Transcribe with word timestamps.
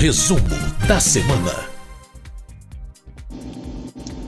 Resumo 0.00 0.40
da 0.88 0.98
semana. 0.98 1.68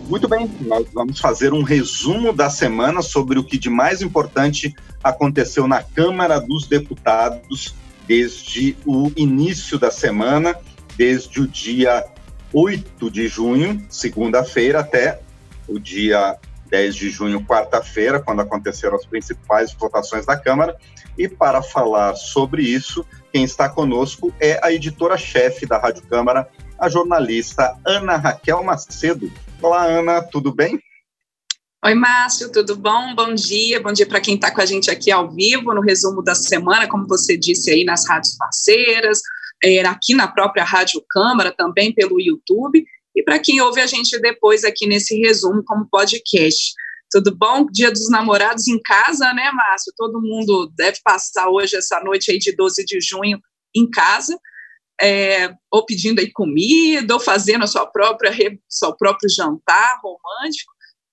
Muito 0.06 0.28
bem, 0.28 0.46
nós 0.60 0.86
vamos 0.92 1.18
fazer 1.18 1.54
um 1.54 1.62
resumo 1.62 2.30
da 2.30 2.50
semana 2.50 3.00
sobre 3.00 3.38
o 3.38 3.42
que 3.42 3.56
de 3.56 3.70
mais 3.70 4.02
importante 4.02 4.76
aconteceu 5.02 5.66
na 5.66 5.82
Câmara 5.82 6.38
dos 6.38 6.66
Deputados 6.66 7.74
desde 8.06 8.76
o 8.84 9.10
início 9.16 9.78
da 9.78 9.90
semana, 9.90 10.54
desde 10.94 11.40
o 11.40 11.48
dia 11.48 12.04
8 12.52 13.10
de 13.10 13.26
junho, 13.26 13.82
segunda-feira, 13.88 14.80
até 14.80 15.22
o 15.66 15.78
dia 15.78 16.36
10 16.68 16.94
de 16.94 17.08
junho, 17.08 17.46
quarta-feira, 17.46 18.20
quando 18.20 18.40
aconteceram 18.40 18.96
as 18.96 19.06
principais 19.06 19.72
votações 19.72 20.26
da 20.26 20.36
Câmara. 20.36 20.76
E 21.16 21.26
para 21.28 21.62
falar 21.62 22.14
sobre 22.14 22.62
isso, 22.62 23.06
quem 23.32 23.44
está 23.44 23.68
conosco 23.68 24.32
é 24.38 24.60
a 24.62 24.70
editora-chefe 24.70 25.64
da 25.64 25.78
Rádio 25.78 26.02
Câmara, 26.06 26.46
a 26.78 26.88
jornalista 26.88 27.74
Ana 27.84 28.16
Raquel 28.16 28.62
Macedo. 28.62 29.32
Olá, 29.62 29.86
Ana, 29.86 30.20
tudo 30.20 30.52
bem? 30.52 30.78
Oi, 31.84 31.94
Márcio, 31.94 32.52
tudo 32.52 32.76
bom? 32.76 33.14
Bom 33.14 33.34
dia, 33.34 33.80
bom 33.80 33.90
dia 33.90 34.06
para 34.06 34.20
quem 34.20 34.34
está 34.34 34.50
com 34.50 34.60
a 34.60 34.66
gente 34.66 34.90
aqui 34.90 35.10
ao 35.10 35.30
vivo 35.30 35.72
no 35.72 35.80
resumo 35.80 36.22
da 36.22 36.34
semana, 36.34 36.86
como 36.86 37.08
você 37.08 37.36
disse 37.36 37.70
aí 37.70 37.84
nas 37.84 38.06
rádios 38.06 38.36
parceiras, 38.36 39.20
é, 39.64 39.80
aqui 39.80 40.14
na 40.14 40.28
própria 40.28 40.62
Rádio 40.62 41.02
Câmara, 41.10 41.50
também 41.56 41.92
pelo 41.92 42.20
YouTube, 42.20 42.84
e 43.16 43.22
para 43.22 43.38
quem 43.38 43.60
ouve 43.62 43.80
a 43.80 43.86
gente 43.86 44.20
depois 44.20 44.62
aqui 44.62 44.86
nesse 44.86 45.18
resumo 45.18 45.64
como 45.64 45.88
podcast. 45.90 46.74
Tudo 47.12 47.36
bom? 47.36 47.66
Dia 47.70 47.90
dos 47.90 48.08
namorados 48.08 48.66
em 48.68 48.80
casa, 48.80 49.34
né, 49.34 49.50
Márcio? 49.52 49.92
Todo 49.94 50.22
mundo 50.22 50.72
deve 50.74 50.98
passar 51.04 51.50
hoje, 51.50 51.76
essa 51.76 52.00
noite 52.00 52.30
aí 52.30 52.38
de 52.38 52.56
12 52.56 52.82
de 52.86 53.00
junho, 53.02 53.38
em 53.76 53.88
casa, 53.90 54.34
é, 54.98 55.52
ou 55.70 55.84
pedindo 55.84 56.20
aí 56.20 56.32
comida, 56.32 57.12
ou 57.12 57.20
fazendo 57.20 57.64
a 57.64 57.66
sua 57.66 57.86
própria, 57.86 58.32
seu 58.66 58.96
próprio 58.96 59.28
jantar 59.28 60.00
romântico. 60.02 60.72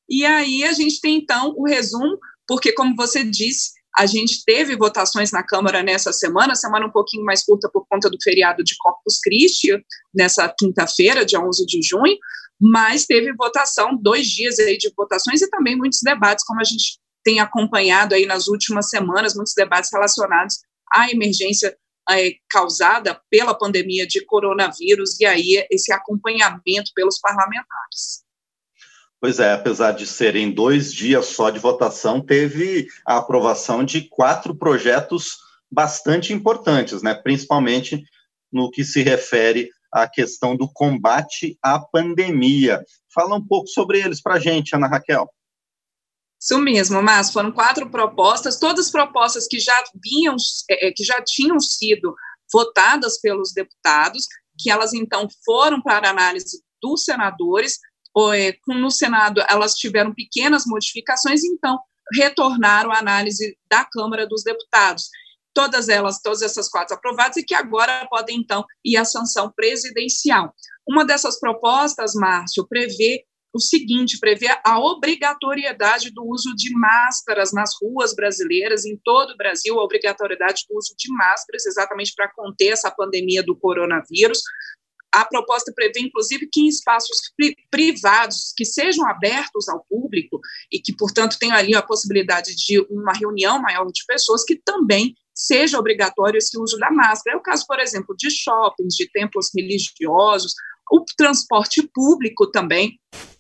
E 0.09 0.25
aí 0.25 0.63
a 0.63 0.71
gente 0.71 1.01
tem, 1.01 1.17
então, 1.17 1.53
o 1.57 1.67
resumo, 1.67 2.17
porque, 2.47 2.71
como 2.71 2.95
você 2.95 3.21
disse, 3.21 3.71
a 3.97 4.05
gente 4.05 4.43
teve 4.45 4.77
votações 4.77 5.31
na 5.31 5.43
Câmara 5.43 5.83
nessa 5.83 6.13
semana, 6.13 6.55
semana 6.55 6.85
um 6.85 6.91
pouquinho 6.91 7.25
mais 7.25 7.43
curta 7.43 7.69
por 7.69 7.85
conta 7.89 8.09
do 8.09 8.17
feriado 8.23 8.63
de 8.63 8.75
Corpus 8.77 9.19
Christi, 9.21 9.77
nessa 10.15 10.47
quinta-feira, 10.57 11.25
dia 11.25 11.41
11 11.41 11.65
de 11.65 11.81
junho, 11.81 12.17
mas 12.59 13.05
teve 13.05 13.33
votação, 13.33 13.95
dois 13.95 14.27
dias 14.27 14.59
aí 14.59 14.77
de 14.77 14.91
votações 14.95 15.41
e 15.41 15.49
também 15.49 15.77
muitos 15.77 15.99
debates, 16.03 16.43
como 16.45 16.59
a 16.59 16.63
gente 16.63 16.99
tem 17.23 17.39
acompanhado 17.39 18.15
aí 18.15 18.25
nas 18.25 18.47
últimas 18.47 18.89
semanas, 18.89 19.35
muitos 19.35 19.53
debates 19.53 19.89
relacionados 19.93 20.59
à 20.91 21.09
emergência 21.09 21.75
é, 22.09 22.31
causada 22.49 23.21
pela 23.29 23.53
pandemia 23.53 24.05
de 24.05 24.25
coronavírus 24.25 25.19
e 25.19 25.25
aí 25.25 25.65
esse 25.69 25.93
acompanhamento 25.93 26.91
pelos 26.95 27.19
parlamentares. 27.19 28.23
Pois 29.21 29.39
é, 29.39 29.53
apesar 29.53 29.91
de 29.91 30.07
serem 30.07 30.51
dois 30.51 30.93
dias 30.93 31.27
só 31.27 31.49
de 31.49 31.59
votação, 31.59 32.21
teve 32.21 32.87
a 33.05 33.17
aprovação 33.17 33.83
de 33.83 34.07
quatro 34.09 34.55
projetos 34.55 35.37
bastante 35.69 36.33
importantes, 36.33 37.03
né? 37.03 37.13
principalmente 37.13 38.01
no 38.51 38.71
que 38.71 38.83
se 38.83 39.03
refere 39.03 39.69
à 39.91 40.07
questão 40.07 40.55
do 40.55 40.67
combate 40.71 41.57
à 41.61 41.79
pandemia. 41.79 42.83
Fala 43.13 43.35
um 43.35 43.45
pouco 43.45 43.67
sobre 43.67 43.99
eles 43.99 44.21
para 44.21 44.35
a 44.35 44.39
gente, 44.39 44.75
Ana 44.75 44.87
Raquel. 44.87 45.29
Isso 46.39 46.57
mesmo, 46.57 47.01
mas 47.03 47.31
foram 47.31 47.51
quatro 47.51 47.89
propostas, 47.89 48.57
todas 48.57 48.89
propostas 48.89 49.45
que 49.45 49.59
já 49.59 49.83
vinham, 50.01 50.37
é, 50.69 50.87
é, 50.87 50.91
que 50.91 51.03
já 51.03 51.21
tinham 51.21 51.59
sido 51.59 52.15
votadas 52.51 53.19
pelos 53.19 53.51
deputados, 53.51 54.25
que 54.57 54.71
elas 54.71 54.93
então 54.93 55.27
foram 55.43 55.81
para 55.81 56.09
análise 56.09 56.63
dos 56.81 57.03
senadores, 57.03 57.77
é, 58.35 58.57
no 58.67 58.89
Senado 58.89 59.43
elas 59.49 59.73
tiveram 59.75 60.13
pequenas 60.13 60.63
modificações, 60.65 61.43
então 61.43 61.77
retornaram 62.15 62.91
à 62.91 62.99
análise 62.99 63.57
da 63.69 63.85
Câmara 63.85 64.25
dos 64.25 64.41
Deputados. 64.41 65.09
Todas 65.53 65.89
elas, 65.89 66.21
todas 66.21 66.41
essas 66.41 66.69
quatro 66.69 66.95
aprovadas, 66.95 67.37
e 67.37 67.43
que 67.43 67.55
agora 67.55 68.07
podem, 68.09 68.37
então, 68.37 68.63
ir 68.83 68.97
à 68.97 69.05
sanção 69.05 69.51
presidencial. 69.55 70.53
Uma 70.87 71.05
dessas 71.05 71.39
propostas, 71.39 72.13
Márcio, 72.13 72.67
prevê 72.67 73.25
o 73.53 73.59
seguinte: 73.59 74.19
prevê 74.19 74.47
a 74.63 74.79
obrigatoriedade 74.79 76.11
do 76.11 76.23
uso 76.25 76.55
de 76.55 76.73
máscaras 76.73 77.51
nas 77.51 77.71
ruas 77.81 78.13
brasileiras, 78.15 78.85
em 78.85 78.97
todo 79.03 79.31
o 79.31 79.37
Brasil, 79.37 79.79
a 79.79 79.83
obrigatoriedade 79.83 80.65
do 80.69 80.77
uso 80.77 80.93
de 80.97 81.11
máscaras, 81.11 81.65
exatamente 81.65 82.13
para 82.15 82.31
conter 82.33 82.69
essa 82.69 82.91
pandemia 82.91 83.43
do 83.43 83.55
coronavírus. 83.55 84.41
A 85.11 85.25
proposta 85.25 85.73
prevê, 85.75 86.01
inclusive, 86.01 86.47
que 86.51 86.61
em 86.61 86.67
espaços 86.67 87.17
privados 87.71 88.53
que 88.55 88.63
sejam 88.63 89.07
abertos 89.07 89.67
ao 89.67 89.83
público 89.89 90.39
e 90.71 90.79
que, 90.79 90.95
portanto, 90.95 91.37
tenham 91.39 91.55
ali 91.55 91.73
a 91.73 91.81
possibilidade 91.81 92.55
de 92.55 92.79
uma 92.91 93.13
reunião 93.13 93.59
maior 93.59 93.85
de 93.91 94.03
pessoas, 94.05 94.43
que 94.43 94.55
também 94.63 95.15
seja 95.39 95.79
obrigatório 95.79 96.37
esse 96.37 96.59
uso 96.59 96.77
da 96.77 96.91
máscara. 96.91 97.37
É 97.37 97.39
o 97.39 97.41
caso, 97.41 97.65
por 97.65 97.79
exemplo, 97.79 98.13
de 98.17 98.29
shoppings, 98.29 98.93
de 98.93 99.09
templos 99.09 99.47
religiosos, 99.55 100.53
o 100.91 101.05
transporte 101.15 101.87
público 101.93 102.51
também, 102.51 102.99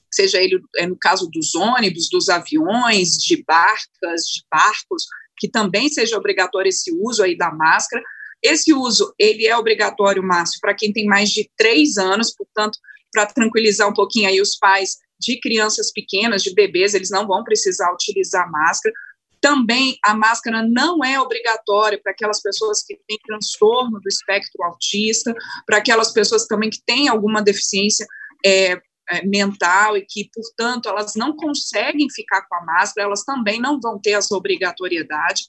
seja 0.09 0.41
ele 0.41 0.61
é, 0.77 0.87
no 0.87 0.97
caso 0.97 1.29
dos 1.29 1.53
ônibus, 1.55 2.07
dos 2.09 2.29
aviões, 2.29 3.17
de 3.17 3.43
barcas, 3.43 4.21
de 4.23 4.43
barcos, 4.49 5.03
que 5.37 5.49
também 5.49 5.89
seja 5.89 6.17
obrigatório 6.17 6.69
esse 6.69 6.91
uso 7.01 7.21
aí 7.21 7.37
da 7.37 7.51
máscara. 7.51 8.01
Esse 8.41 8.73
uso, 8.73 9.13
ele 9.19 9.45
é 9.45 9.57
obrigatório, 9.57 10.23
Márcio, 10.23 10.59
para 10.61 10.73
quem 10.73 10.93
tem 10.93 11.05
mais 11.05 11.29
de 11.29 11.49
três 11.57 11.97
anos, 11.97 12.33
portanto, 12.33 12.77
para 13.11 13.25
tranquilizar 13.25 13.89
um 13.89 13.93
pouquinho 13.93 14.29
aí 14.29 14.39
os 14.39 14.55
pais 14.55 14.97
de 15.19 15.37
crianças 15.41 15.91
pequenas, 15.91 16.43
de 16.43 16.53
bebês, 16.53 16.93
eles 16.93 17.09
não 17.09 17.27
vão 17.27 17.43
precisar 17.43 17.91
utilizar 17.91 18.49
máscara. 18.49 18.95
Também 19.41 19.97
a 20.03 20.13
máscara 20.13 20.61
não 20.67 21.03
é 21.03 21.19
obrigatória 21.19 21.99
para 22.01 22.11
aquelas 22.11 22.41
pessoas 22.41 22.83
que 22.83 22.99
têm 23.07 23.17
transtorno 23.25 23.99
do 23.99 24.07
espectro 24.07 24.63
autista, 24.63 25.33
para 25.65 25.77
aquelas 25.77 26.11
pessoas 26.11 26.45
também 26.45 26.69
que 26.69 26.81
têm 26.85 27.07
alguma 27.07 27.41
deficiência 27.41 28.05
é, 28.45 28.81
é, 29.11 29.25
mental 29.25 29.97
e 29.97 30.05
que, 30.05 30.29
portanto, 30.33 30.87
elas 30.87 31.15
não 31.15 31.35
conseguem 31.35 32.07
ficar 32.09 32.45
com 32.47 32.55
a 32.55 32.65
máscara, 32.65 33.07
elas 33.07 33.23
também 33.23 33.59
não 33.59 33.79
vão 33.79 33.99
ter 33.99 34.11
essa 34.11 34.35
obrigatoriedade. 34.35 35.43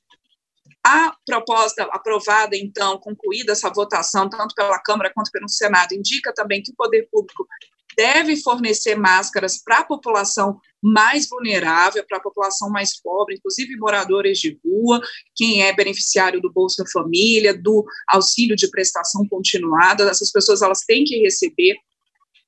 A 0.87 1.15
proposta 1.27 1.83
aprovada, 1.93 2.57
então, 2.57 2.99
concluída 2.99 3.53
essa 3.53 3.69
votação, 3.71 4.31
tanto 4.31 4.55
pela 4.55 4.81
Câmara 4.81 5.13
quanto 5.15 5.31
pelo 5.31 5.49
Senado, 5.49 5.93
indica 5.93 6.33
também 6.33 6.63
que 6.63 6.73
o 6.73 6.75
poder 6.75 7.07
público 7.11 7.47
deve 7.97 8.37
fornecer 8.37 8.97
máscaras 8.97 9.63
para 9.63 9.79
a 9.79 9.85
população 9.85 10.61
mais 10.83 11.29
vulnerável, 11.29 12.05
para 12.09 12.19
a 12.19 12.23
população 12.23 12.71
mais 12.71 13.01
pobre, 13.01 13.37
inclusive 13.37 13.77
moradores 13.77 14.39
de 14.39 14.59
rua, 14.65 15.01
quem 15.37 15.63
é 15.63 15.73
beneficiário 15.75 16.41
do 16.41 16.53
Bolsa 16.53 16.85
Família, 16.93 17.57
do 17.57 17.85
auxílio 18.09 18.57
de 18.57 18.71
prestação 18.71 19.27
continuada, 19.29 20.05
essas 20.05 20.31
pessoas 20.33 20.63
elas 20.63 20.81
têm 20.87 21.05
que 21.05 21.19
receber 21.19 21.77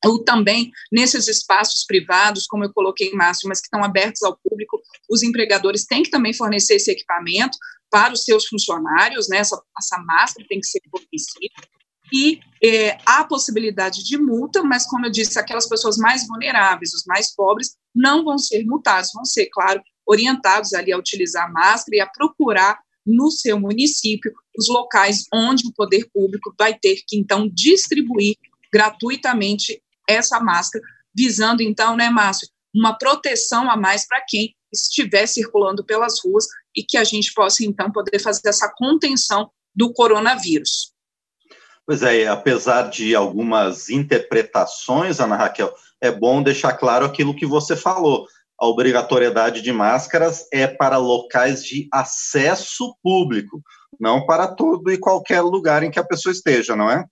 ou 0.04 0.24
também 0.24 0.70
nesses 0.90 1.28
espaços 1.28 1.84
privados, 1.86 2.46
como 2.46 2.64
eu 2.64 2.72
coloquei 2.72 3.08
em 3.08 3.14
mas 3.14 3.60
que 3.60 3.66
estão 3.66 3.84
abertos 3.84 4.22
ao 4.22 4.36
público, 4.36 4.80
os 5.08 5.22
empregadores 5.22 5.84
têm 5.86 6.02
que 6.02 6.10
também 6.10 6.34
fornecer 6.34 6.74
esse 6.74 6.90
equipamento 6.90 7.56
para 7.88 8.12
os 8.12 8.24
seus 8.24 8.46
funcionários, 8.46 9.28
né? 9.28 9.38
Essa, 9.38 9.62
essa 9.78 9.98
máscara 9.98 10.46
tem 10.48 10.58
que 10.58 10.66
ser 10.66 10.80
fornecida. 10.90 11.54
E 12.12 12.40
é, 12.62 12.98
há 13.06 13.24
possibilidade 13.24 14.04
de 14.04 14.18
multa, 14.18 14.62
mas, 14.62 14.86
como 14.86 15.06
eu 15.06 15.10
disse, 15.10 15.38
aquelas 15.38 15.68
pessoas 15.68 15.96
mais 15.96 16.26
vulneráveis, 16.26 16.92
os 16.92 17.04
mais 17.06 17.34
pobres, 17.34 17.76
não 17.94 18.24
vão 18.24 18.38
ser 18.38 18.64
multados, 18.64 19.10
vão 19.14 19.24
ser, 19.24 19.48
claro, 19.50 19.82
orientados 20.06 20.72
ali 20.74 20.92
a 20.92 20.98
utilizar 20.98 21.52
máscara 21.52 21.96
e 21.96 22.00
a 22.00 22.06
procurar 22.06 22.78
no 23.04 23.30
seu 23.30 23.58
município 23.58 24.32
os 24.56 24.68
locais 24.68 25.24
onde 25.32 25.66
o 25.66 25.72
poder 25.72 26.08
público 26.12 26.54
vai 26.58 26.78
ter 26.78 27.02
que, 27.06 27.18
então, 27.18 27.48
distribuir 27.52 28.36
gratuitamente 28.72 29.82
essa 30.08 30.38
máscara, 30.40 30.84
visando 31.14 31.62
então, 31.62 31.96
né, 31.96 32.10
Márcio, 32.10 32.48
uma 32.74 32.96
proteção 32.96 33.70
a 33.70 33.76
mais 33.76 34.06
para 34.06 34.24
quem 34.26 34.54
estiver 34.72 35.26
circulando 35.26 35.84
pelas 35.84 36.20
ruas 36.24 36.46
e 36.74 36.82
que 36.82 36.96
a 36.96 37.04
gente 37.04 37.32
possa 37.34 37.64
então 37.64 37.92
poder 37.92 38.18
fazer 38.18 38.48
essa 38.48 38.72
contenção 38.76 39.50
do 39.74 39.92
coronavírus. 39.92 40.91
Pois 41.86 42.02
é, 42.02 42.28
apesar 42.28 42.90
de 42.90 43.14
algumas 43.14 43.90
interpretações, 43.90 45.18
Ana 45.18 45.36
Raquel, 45.36 45.74
é 46.00 46.10
bom 46.10 46.42
deixar 46.42 46.74
claro 46.74 47.04
aquilo 47.04 47.34
que 47.34 47.46
você 47.46 47.74
falou. 47.74 48.26
A 48.60 48.66
obrigatoriedade 48.66 49.60
de 49.60 49.72
máscaras 49.72 50.46
é 50.52 50.68
para 50.68 50.96
locais 50.96 51.64
de 51.64 51.88
acesso 51.92 52.96
público, 53.02 53.60
não 53.98 54.24
para 54.24 54.46
todo 54.46 54.90
e 54.92 54.98
qualquer 54.98 55.40
lugar 55.40 55.82
em 55.82 55.90
que 55.90 55.98
a 55.98 56.04
pessoa 56.04 56.32
esteja, 56.32 56.76
não 56.76 56.88
é? 56.88 57.04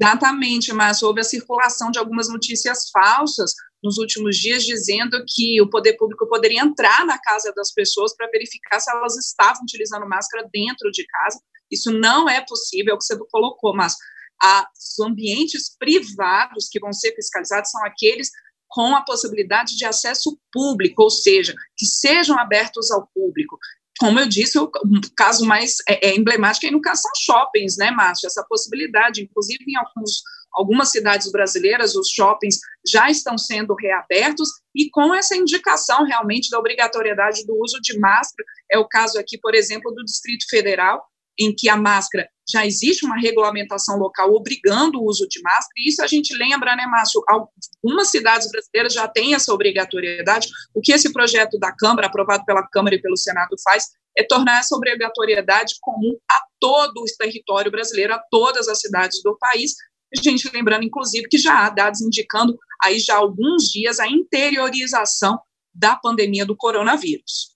Exatamente, 0.00 0.72
mas 0.72 1.02
houve 1.02 1.20
a 1.20 1.24
circulação 1.24 1.90
de 1.90 1.98
algumas 1.98 2.28
notícias 2.28 2.90
falsas 2.90 3.52
nos 3.82 3.98
últimos 3.98 4.36
dias, 4.36 4.64
dizendo 4.64 5.22
que 5.28 5.60
o 5.60 5.68
poder 5.68 5.94
público 5.94 6.26
poderia 6.28 6.62
entrar 6.62 7.04
na 7.06 7.18
casa 7.18 7.52
das 7.54 7.72
pessoas 7.72 8.14
para 8.16 8.30
verificar 8.30 8.80
se 8.80 8.90
elas 8.90 9.16
estavam 9.16 9.62
utilizando 9.62 10.08
máscara 10.08 10.48
dentro 10.52 10.90
de 10.90 11.06
casa. 11.06 11.38
Isso 11.74 11.92
não 11.92 12.28
é 12.28 12.40
possível, 12.40 12.92
é 12.92 12.94
o 12.94 12.98
que 12.98 13.04
você 13.04 13.18
colocou, 13.30 13.74
mas 13.74 13.96
os 14.42 15.04
ambientes 15.04 15.76
privados 15.78 16.68
que 16.70 16.80
vão 16.80 16.92
ser 16.92 17.14
fiscalizados 17.14 17.70
são 17.70 17.84
aqueles 17.84 18.30
com 18.68 18.94
a 18.96 19.02
possibilidade 19.02 19.76
de 19.76 19.84
acesso 19.84 20.36
público, 20.52 21.02
ou 21.02 21.10
seja, 21.10 21.54
que 21.76 21.86
sejam 21.86 22.38
abertos 22.38 22.90
ao 22.90 23.06
público. 23.14 23.56
Como 24.00 24.18
eu 24.18 24.28
disse, 24.28 24.58
o 24.58 24.68
caso 25.16 25.46
mais 25.46 25.76
é, 25.88 26.08
é 26.08 26.16
emblemático 26.16 26.66
aí 26.66 26.72
no 26.72 26.80
caso 26.80 27.02
são 27.02 27.12
shoppings, 27.16 27.76
né, 27.76 27.92
Márcio? 27.92 28.26
Essa 28.26 28.44
possibilidade, 28.48 29.22
inclusive 29.22 29.64
em 29.68 29.76
alguns, 29.76 30.22
algumas 30.52 30.90
cidades 30.90 31.30
brasileiras, 31.30 31.94
os 31.94 32.08
shoppings 32.10 32.58
já 32.84 33.08
estão 33.08 33.38
sendo 33.38 33.76
reabertos 33.76 34.48
e 34.74 34.90
com 34.90 35.14
essa 35.14 35.36
indicação 35.36 36.04
realmente 36.04 36.50
da 36.50 36.58
obrigatoriedade 36.58 37.46
do 37.46 37.56
uso 37.62 37.80
de 37.80 37.96
máscara. 38.00 38.44
É 38.70 38.78
o 38.78 38.88
caso 38.88 39.16
aqui, 39.18 39.38
por 39.38 39.54
exemplo, 39.54 39.92
do 39.92 40.04
Distrito 40.04 40.46
Federal, 40.50 41.06
em 41.38 41.54
que 41.54 41.68
a 41.68 41.76
máscara 41.76 42.28
já 42.48 42.66
existe 42.66 43.06
uma 43.06 43.18
regulamentação 43.18 43.98
local 43.98 44.34
obrigando 44.34 45.00
o 45.00 45.06
uso 45.06 45.26
de 45.28 45.40
máscara, 45.40 45.72
e 45.78 45.88
isso 45.88 46.02
a 46.02 46.06
gente 46.06 46.36
lembra, 46.36 46.76
né, 46.76 46.86
Márcio? 46.86 47.22
Algumas 47.26 48.10
cidades 48.10 48.50
brasileiras 48.50 48.92
já 48.92 49.08
têm 49.08 49.34
essa 49.34 49.52
obrigatoriedade. 49.52 50.48
O 50.74 50.80
que 50.80 50.92
esse 50.92 51.12
projeto 51.12 51.58
da 51.58 51.72
Câmara, 51.72 52.06
aprovado 52.06 52.44
pela 52.44 52.66
Câmara 52.68 52.94
e 52.94 53.00
pelo 53.00 53.16
Senado, 53.16 53.56
faz 53.62 53.86
é 54.16 54.22
tornar 54.22 54.60
essa 54.60 54.76
obrigatoriedade 54.76 55.74
comum 55.80 56.16
a 56.30 56.40
todo 56.60 56.98
o 56.98 57.04
território 57.18 57.70
brasileiro, 57.70 58.14
a 58.14 58.22
todas 58.30 58.68
as 58.68 58.80
cidades 58.80 59.20
do 59.22 59.36
país. 59.38 59.72
A 60.16 60.22
gente 60.22 60.48
lembrando, 60.52 60.84
inclusive, 60.84 61.26
que 61.28 61.38
já 61.38 61.66
há 61.66 61.70
dados 61.70 62.00
indicando 62.00 62.56
aí 62.82 63.00
já 63.00 63.14
há 63.14 63.18
alguns 63.18 63.64
dias 63.64 63.98
a 63.98 64.06
interiorização 64.06 65.40
da 65.74 65.96
pandemia 65.96 66.46
do 66.46 66.56
coronavírus. 66.56 67.54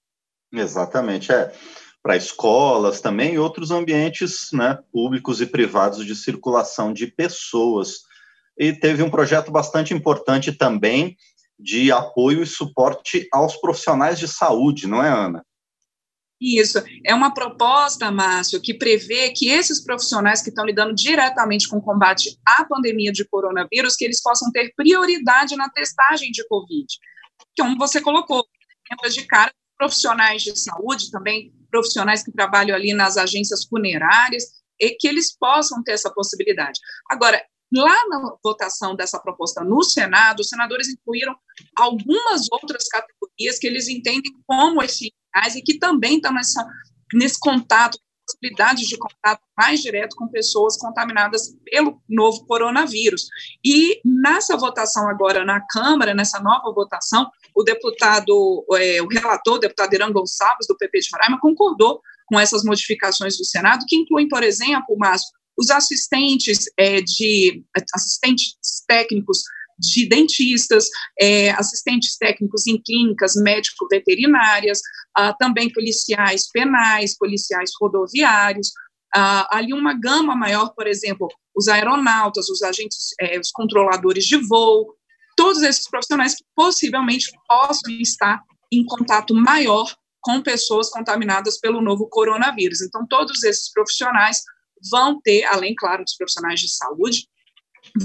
Exatamente, 0.53 1.31
é 1.31 1.53
para 2.03 2.17
escolas 2.17 3.01
também 3.01 3.35
e 3.35 3.39
outros 3.39 3.71
ambientes 3.71 4.51
né, 4.53 4.79
públicos 4.93 5.41
e 5.41 5.47
privados 5.47 6.05
de 6.05 6.15
circulação 6.15 6.93
de 6.93 7.07
pessoas. 7.07 8.03
E 8.57 8.73
teve 8.73 9.03
um 9.03 9.11
projeto 9.11 9.51
bastante 9.51 9.95
importante 9.95 10.53
também 10.53 11.17
de 11.59 11.91
apoio 11.91 12.43
e 12.43 12.47
suporte 12.47 13.29
aos 13.33 13.57
profissionais 13.57 14.19
de 14.19 14.29
saúde, 14.29 14.87
não 14.87 15.03
é, 15.03 15.09
Ana? 15.09 15.45
Isso, 16.41 16.79
é 17.05 17.13
uma 17.13 17.35
proposta, 17.35 18.13
Márcio, 18.13 18.63
que 18.63 18.73
prevê 18.73 19.31
que 19.31 19.49
esses 19.49 19.83
profissionais 19.83 20.41
que 20.41 20.51
estão 20.51 20.65
lidando 20.65 20.95
diretamente 20.95 21.69
com 21.69 21.79
o 21.79 21.83
combate 21.83 22.39
à 22.47 22.65
pandemia 22.65 23.11
de 23.11 23.25
coronavírus, 23.25 23.97
que 23.97 24.05
eles 24.05 24.23
possam 24.23 24.53
ter 24.53 24.73
prioridade 24.77 25.57
na 25.57 25.69
testagem 25.69 26.31
de 26.31 26.47
Covid. 26.47 26.87
Como 27.59 27.77
você 27.77 28.01
colocou, 28.01 28.47
de 29.11 29.27
cara, 29.27 29.53
profissionais 29.77 30.43
de 30.43 30.57
saúde 30.57 31.11
também 31.11 31.53
profissionais 31.71 32.23
que 32.23 32.33
trabalham 32.33 32.75
ali 32.75 32.93
nas 32.93 33.17
agências 33.17 33.65
funerárias, 33.65 34.59
e 34.81 34.91
que 34.91 35.09
eles 35.09 35.37
possam 35.37 35.83
ter 35.83 35.93
essa 35.93 36.11
possibilidade. 36.13 36.79
Agora, 37.11 37.43
lá 37.73 38.09
na 38.09 38.37
votação 38.43 38.95
dessa 38.95 39.19
proposta 39.19 39.63
no 39.63 39.83
Senado, 39.83 40.41
os 40.41 40.49
senadores 40.49 40.89
incluíram 40.89 41.37
algumas 41.77 42.47
outras 42.51 42.87
categorias 42.89 43.59
que 43.59 43.67
eles 43.67 43.89
entendem 43.89 44.33
como 44.47 44.83
essenciais 44.83 45.57
e 45.57 45.63
que 45.63 45.79
também 45.79 46.17
estão 46.17 46.33
nessa, 46.33 46.67
nesse 47.13 47.39
contato, 47.39 47.99
possibilidade 48.27 48.87
de 48.87 48.97
contato 48.99 49.43
mais 49.57 49.81
direto 49.81 50.15
com 50.15 50.29
pessoas 50.29 50.77
contaminadas 50.77 51.57
pelo 51.65 52.01
novo 52.09 52.47
coronavírus. 52.47 53.27
E 53.65 54.01
nessa 54.05 54.57
votação 54.57 55.09
agora 55.09 55.45
na 55.45 55.61
Câmara, 55.67 56.15
nessa 56.15 56.39
nova 56.39 56.73
votação, 56.73 57.31
o 57.59 57.65
deputado, 57.65 58.65
é, 58.75 59.03
o 59.03 59.09
relator, 59.09 59.55
o 59.55 59.59
deputado 59.59 59.93
Irã 59.93 60.13
Gonçalves, 60.13 60.69
do 60.69 60.77
PP 60.77 61.01
de 61.01 61.09
Roraima, 61.13 61.41
concordou 61.41 62.01
com 62.27 62.39
essas 62.39 62.63
modificações 62.63 63.37
do 63.37 63.45
Senado, 63.45 63.85
que 63.89 63.97
incluem, 63.97 64.29
por 64.29 64.45
exemplo, 64.45 64.97
Márcio, 64.97 65.29
os 65.59 65.69
assistentes 65.71 66.67
é, 66.79 67.01
de 67.01 67.65
assistentes 67.93 68.55
técnicos 68.87 69.43
de 69.77 70.09
dentistas, 70.09 70.89
é, 71.21 71.51
assistentes 71.51 72.17
técnicos 72.17 72.67
em 72.69 72.81
clínicas 72.81 73.35
médico-veterinárias, 73.35 74.81
ah, 75.17 75.33
também 75.35 75.73
policiais 75.73 76.49
penais, 76.53 77.17
policiais 77.17 77.71
rodoviários, 77.81 78.71
ah, 79.15 79.49
ali 79.51 79.73
uma 79.73 79.95
gama 79.95 80.37
maior, 80.37 80.73
por 80.75 80.87
exemplo, 80.87 81.29
os 81.57 81.67
aeronautas, 81.67 82.49
os 82.49 82.63
agentes, 82.63 83.15
é, 83.21 83.39
os 83.39 83.51
controladores 83.51 84.25
de 84.25 84.37
voo, 84.37 84.98
todos 85.39 85.63
esses 85.63 85.89
profissionais 85.89 86.35
que 86.35 86.45
possivelmente 86.53 87.31
possam 87.47 87.93
estar 88.01 88.43
em 88.73 88.85
contato 88.85 89.33
maior 89.33 89.95
com 90.21 90.43
pessoas 90.43 90.91
contaminadas 90.91 91.61
pelo 91.61 91.81
novo 91.81 92.09
coronavírus. 92.09 92.83
Então, 92.83 93.07
todos 93.07 93.45
esses 93.45 93.73
profissionais 93.73 94.43
vão 94.91 95.21
ter, 95.21 95.45
além, 95.45 95.77
claro, 95.77 96.03
dos 96.03 96.17
profissionais 96.17 96.59
de 96.59 96.69
saúde, 96.69 97.29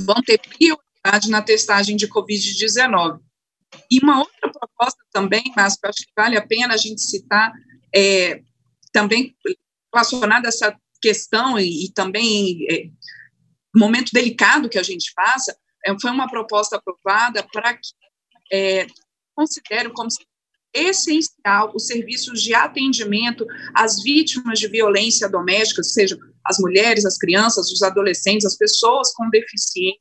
vão 0.05 0.21
ter 0.21 0.39
prioridade 0.39 1.31
na 1.31 1.41
testagem 1.41 1.97
de 1.97 2.07
Covid-19. 2.07 3.19
E 3.89 3.99
uma 4.03 4.19
outra 4.19 4.51
proposta 4.51 5.03
também, 5.11 5.43
mas 5.57 5.75
que 5.75 5.87
eu 5.87 5.89
acho 5.89 6.05
que 6.05 6.13
vale 6.15 6.37
a 6.37 6.45
pena 6.45 6.75
a 6.75 6.77
gente 6.77 7.01
citar, 7.01 7.51
é, 7.93 8.43
também 8.91 9.35
relacionada 9.91 10.47
a 10.47 10.49
essa 10.49 10.77
questão 11.01 11.57
e, 11.57 11.85
e 11.85 11.91
também 11.93 12.63
é, 12.69 12.89
momento 13.75 14.11
delicado 14.13 14.69
que 14.69 14.77
a 14.77 14.83
gente 14.83 15.11
passa, 15.15 15.57
foi 16.01 16.11
uma 16.11 16.29
proposta 16.29 16.77
aprovada 16.77 17.45
para 17.51 17.73
que 17.73 17.89
é, 18.51 18.87
considere 19.35 19.89
como 19.91 20.09
essencial 20.73 21.71
os 21.75 21.85
serviços 21.85 22.41
de 22.41 22.53
atendimento 22.53 23.45
às 23.75 24.01
vítimas 24.01 24.59
de 24.59 24.67
violência 24.67 25.29
doméstica, 25.29 25.83
seja 25.83 26.17
as 26.43 26.57
mulheres, 26.59 27.05
as 27.05 27.17
crianças, 27.17 27.71
os 27.71 27.81
adolescentes, 27.83 28.45
as 28.45 28.57
pessoas 28.57 29.13
com 29.13 29.29
deficiência, 29.29 29.99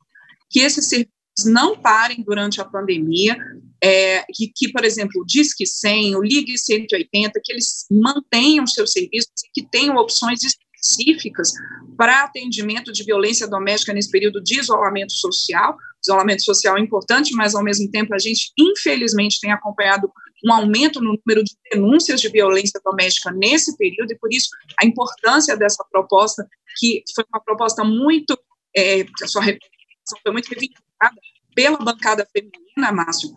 que 0.49 0.59
esses 0.59 0.89
serviços 0.89 1.13
não 1.45 1.79
parem 1.79 2.23
durante 2.23 2.59
a 2.59 2.65
pandemia, 2.65 3.37
é, 3.81 4.23
que, 4.33 4.51
que, 4.55 4.71
por 4.71 4.83
exemplo, 4.83 5.21
o 5.21 5.25
Disque 5.25 5.65
100, 5.65 6.15
o 6.15 6.21
Ligue 6.21 6.57
180, 6.57 7.39
que 7.43 7.51
eles 7.51 7.85
mantenham 7.91 8.65
seus 8.67 8.91
serviços 8.91 9.31
e 9.45 9.51
que 9.53 9.67
tenham 9.69 9.95
opções 9.95 10.39
específicas 10.83 11.53
para 11.97 12.23
atendimento 12.23 12.91
de 12.91 13.03
violência 13.03 13.47
doméstica 13.47 13.93
nesse 13.93 14.11
período 14.11 14.41
de 14.41 14.59
isolamento 14.59 15.13
social. 15.13 15.77
Isolamento 16.01 16.43
social 16.43 16.77
é 16.77 16.81
importante, 16.81 17.33
mas 17.33 17.55
ao 17.55 17.63
mesmo 17.63 17.89
tempo 17.89 18.13
a 18.13 18.19
gente, 18.19 18.51
infelizmente, 18.59 19.39
tem 19.39 19.51
acompanhado 19.51 20.11
um 20.45 20.51
aumento 20.51 20.99
no 20.99 21.17
número 21.25 21.43
de 21.43 21.55
denúncias 21.71 22.19
de 22.19 22.27
violência 22.27 22.79
doméstica 22.83 23.31
nesse 23.31 23.77
período, 23.77 24.11
e 24.11 24.17
por 24.17 24.29
isso 24.31 24.49
a 24.81 24.85
importância 24.85 25.55
dessa 25.55 25.85
proposta, 25.89 26.45
que 26.77 27.01
foi 27.15 27.23
uma 27.33 27.41
proposta 27.41 27.83
muito, 27.83 28.37
é, 28.75 29.05
a 29.21 29.27
sua 29.27 29.41
representação 29.41 30.19
foi 30.21 30.33
muito 30.33 30.49
reivindicada 30.49 31.15
pela 31.55 31.77
bancada 31.77 32.27
feminina, 32.33 32.91
Márcio, 32.91 33.29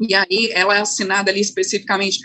e 0.00 0.14
aí 0.14 0.50
ela 0.52 0.76
é 0.76 0.80
assinada 0.80 1.30
ali 1.30 1.40
especificamente 1.40 2.18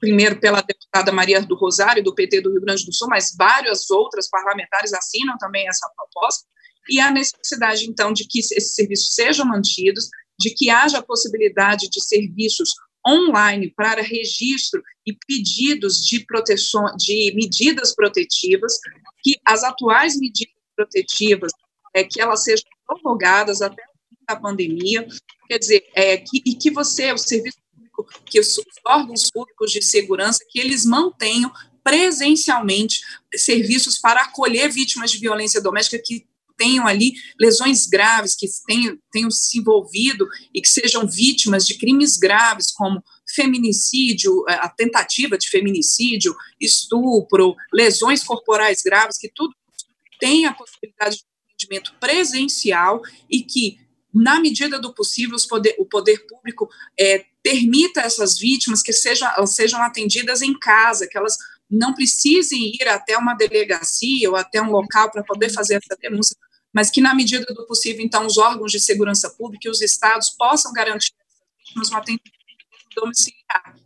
primeiro 0.00 0.40
pela 0.40 0.60
deputada 0.60 1.12
Maria 1.12 1.40
do 1.42 1.56
Rosário, 1.56 2.02
do 2.02 2.14
PT 2.14 2.40
do 2.40 2.50
Rio 2.50 2.60
Grande 2.60 2.84
do 2.84 2.92
Sul, 2.92 3.08
mas 3.08 3.34
várias 3.36 3.90
outras 3.90 4.28
parlamentares 4.28 4.92
assinam 4.92 5.36
também 5.38 5.68
essa 5.68 5.88
proposta, 5.96 6.46
e 6.88 6.98
a 6.98 7.10
necessidade, 7.10 7.88
então, 7.88 8.12
de 8.12 8.26
que 8.26 8.40
esses 8.40 8.74
serviços 8.74 9.14
sejam 9.14 9.46
mantidos, 9.46 10.08
de 10.38 10.50
que 10.50 10.70
haja 10.70 10.98
a 10.98 11.02
possibilidade 11.02 11.88
de 11.88 12.02
serviços 12.02 12.70
online 13.06 13.72
para 13.76 14.02
registro 14.02 14.82
e 15.06 15.16
pedidos 15.26 16.04
de 16.04 16.24
proteção, 16.24 16.84
de 16.96 17.32
medidas 17.34 17.94
protetivas, 17.94 18.78
que 19.22 19.38
as 19.44 19.62
atuais 19.62 20.18
medidas 20.18 20.54
protetivas, 20.76 21.52
é, 21.94 22.04
que 22.04 22.20
elas 22.20 22.44
sejam 22.44 22.64
prorrogadas 22.86 23.62
até 23.62 23.82
da 24.28 24.36
pandemia, 24.36 25.06
quer 25.48 25.58
dizer, 25.58 25.84
é, 25.94 26.16
que, 26.18 26.42
e 26.46 26.54
que 26.54 26.70
você, 26.70 27.12
o 27.12 27.18
serviço 27.18 27.58
que 28.26 28.40
os 28.40 28.60
órgãos 28.86 29.30
públicos 29.30 29.72
de 29.72 29.82
segurança, 29.82 30.44
que 30.48 30.58
eles 30.58 30.84
mantenham 30.84 31.52
presencialmente 31.82 33.00
serviços 33.34 33.98
para 33.98 34.22
acolher 34.22 34.70
vítimas 34.70 35.10
de 35.10 35.18
violência 35.18 35.60
doméstica 35.60 36.02
que 36.04 36.26
tenham 36.60 36.86
ali 36.86 37.14
lesões 37.40 37.86
graves, 37.86 38.36
que 38.36 38.46
tenham, 38.66 38.98
tenham 39.10 39.30
se 39.30 39.58
envolvido 39.58 40.28
e 40.54 40.60
que 40.60 40.68
sejam 40.68 41.08
vítimas 41.08 41.66
de 41.66 41.78
crimes 41.78 42.18
graves, 42.18 42.70
como 42.70 43.02
feminicídio, 43.34 44.44
a 44.46 44.68
tentativa 44.68 45.38
de 45.38 45.48
feminicídio, 45.48 46.36
estupro, 46.60 47.56
lesões 47.72 48.22
corporais 48.22 48.82
graves, 48.82 49.16
que 49.16 49.30
tudo 49.34 49.54
tem 50.18 50.44
a 50.44 50.52
possibilidade 50.52 51.16
de 51.16 51.24
atendimento 51.54 51.94
presencial 51.98 53.00
e 53.30 53.42
que 53.42 53.78
na 54.12 54.40
medida 54.40 54.78
do 54.78 54.92
possível, 54.92 55.36
poder, 55.48 55.76
o 55.78 55.84
poder 55.84 56.26
público 56.26 56.68
é, 56.98 57.24
permita 57.42 58.00
essas 58.00 58.38
vítimas 58.38 58.82
que 58.82 58.92
sejam, 58.92 59.28
sejam 59.46 59.80
atendidas 59.82 60.42
em 60.42 60.58
casa, 60.58 61.06
que 61.06 61.16
elas 61.16 61.36
não 61.70 61.94
precisem 61.94 62.72
ir 62.74 62.88
até 62.88 63.16
uma 63.16 63.34
delegacia 63.34 64.28
ou 64.28 64.36
até 64.36 64.60
um 64.60 64.70
local 64.70 65.10
para 65.10 65.22
poder 65.22 65.50
fazer 65.50 65.74
essa 65.74 65.96
denúncia, 66.00 66.36
mas 66.72 66.90
que, 66.90 67.00
na 67.00 67.14
medida 67.14 67.46
do 67.54 67.66
possível, 67.66 68.04
então, 68.04 68.26
os 68.26 68.38
órgãos 68.38 68.72
de 68.72 68.80
segurança 68.80 69.30
pública 69.30 69.68
e 69.68 69.70
os 69.70 69.80
estados 69.80 70.30
possam 70.30 70.72
garantir 70.72 71.12
essas 71.20 71.46
vítimas 71.58 71.90
um 71.90 71.96
atendimento 71.96 72.30
domiciliar. 72.94 73.76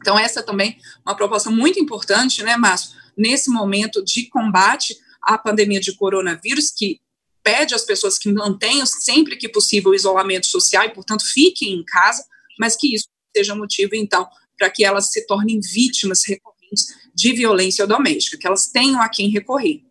Então, 0.00 0.18
essa 0.18 0.42
também 0.42 0.70
é 0.70 1.08
uma 1.10 1.16
proposta 1.16 1.50
muito 1.50 1.78
importante, 1.78 2.42
né, 2.42 2.56
Márcio, 2.56 2.98
nesse 3.16 3.50
momento 3.50 4.02
de 4.04 4.28
combate 4.28 4.96
à 5.22 5.36
pandemia 5.36 5.80
de 5.80 5.94
coronavírus, 5.94 6.70
que 6.70 7.00
pede 7.42 7.74
às 7.74 7.84
pessoas 7.84 8.18
que 8.18 8.32
mantenham 8.32 8.86
sempre 8.86 9.36
que 9.36 9.48
possível 9.48 9.90
o 9.90 9.94
isolamento 9.94 10.46
social 10.46 10.84
e, 10.84 10.90
portanto, 10.90 11.24
fiquem 11.24 11.74
em 11.74 11.84
casa, 11.84 12.24
mas 12.58 12.76
que 12.76 12.94
isso 12.94 13.08
seja 13.36 13.54
motivo, 13.54 13.94
então, 13.94 14.28
para 14.58 14.70
que 14.70 14.84
elas 14.84 15.10
se 15.10 15.26
tornem 15.26 15.60
vítimas 15.60 16.22
recorrentes 16.26 16.86
de 17.14 17.32
violência 17.32 17.86
doméstica, 17.86 18.38
que 18.38 18.46
elas 18.46 18.66
tenham 18.66 19.00
a 19.00 19.08
quem 19.08 19.28
recorrer. 19.30 19.82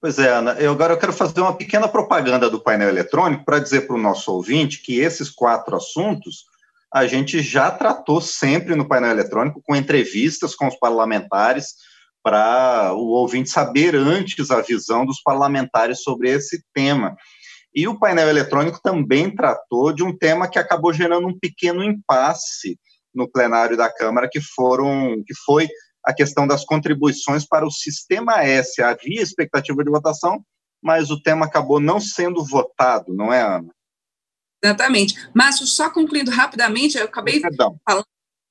Pois 0.00 0.18
é, 0.18 0.30
Ana. 0.30 0.52
Eu, 0.52 0.72
agora 0.72 0.92
eu 0.92 0.98
quero 0.98 1.12
fazer 1.12 1.40
uma 1.40 1.56
pequena 1.56 1.88
propaganda 1.88 2.48
do 2.48 2.60
painel 2.60 2.88
eletrônico 2.88 3.44
para 3.44 3.58
dizer 3.58 3.82
para 3.86 3.96
o 3.96 4.00
nosso 4.00 4.30
ouvinte 4.32 4.80
que 4.82 5.00
esses 5.00 5.30
quatro 5.30 5.76
assuntos 5.76 6.44
a 6.92 7.06
gente 7.06 7.42
já 7.42 7.70
tratou 7.70 8.20
sempre 8.20 8.74
no 8.74 8.86
painel 8.86 9.10
eletrônico, 9.10 9.60
com 9.62 9.74
entrevistas 9.74 10.54
com 10.54 10.68
os 10.68 10.76
parlamentares, 10.76 11.74
para 12.26 12.92
o 12.92 13.10
ouvinte 13.10 13.48
saber 13.48 13.94
antes 13.94 14.50
a 14.50 14.60
visão 14.60 15.06
dos 15.06 15.22
parlamentares 15.22 16.02
sobre 16.02 16.28
esse 16.28 16.60
tema. 16.74 17.16
E 17.72 17.86
o 17.86 17.96
painel 17.96 18.28
eletrônico 18.28 18.80
também 18.82 19.32
tratou 19.32 19.92
de 19.92 20.02
um 20.02 20.12
tema 20.12 20.50
que 20.50 20.58
acabou 20.58 20.92
gerando 20.92 21.28
um 21.28 21.38
pequeno 21.38 21.84
impasse 21.84 22.76
no 23.14 23.30
plenário 23.30 23.76
da 23.76 23.88
Câmara, 23.88 24.28
que 24.28 24.40
foram 24.40 25.22
que 25.24 25.34
foi 25.44 25.68
a 26.04 26.12
questão 26.12 26.48
das 26.48 26.64
contribuições 26.64 27.46
para 27.46 27.64
o 27.64 27.70
sistema 27.70 28.42
S. 28.42 28.82
Havia 28.82 29.22
expectativa 29.22 29.84
de 29.84 29.90
votação, 29.90 30.44
mas 30.82 31.12
o 31.12 31.22
tema 31.22 31.46
acabou 31.46 31.78
não 31.78 32.00
sendo 32.00 32.44
votado, 32.44 33.14
não 33.14 33.32
é, 33.32 33.40
Ana? 33.40 33.70
Exatamente. 34.64 35.14
Márcio, 35.32 35.64
só 35.64 35.88
concluindo 35.90 36.32
rapidamente, 36.32 36.98
eu 36.98 37.04
acabei 37.04 37.38
Perdão. 37.38 37.76
falando 37.88 38.06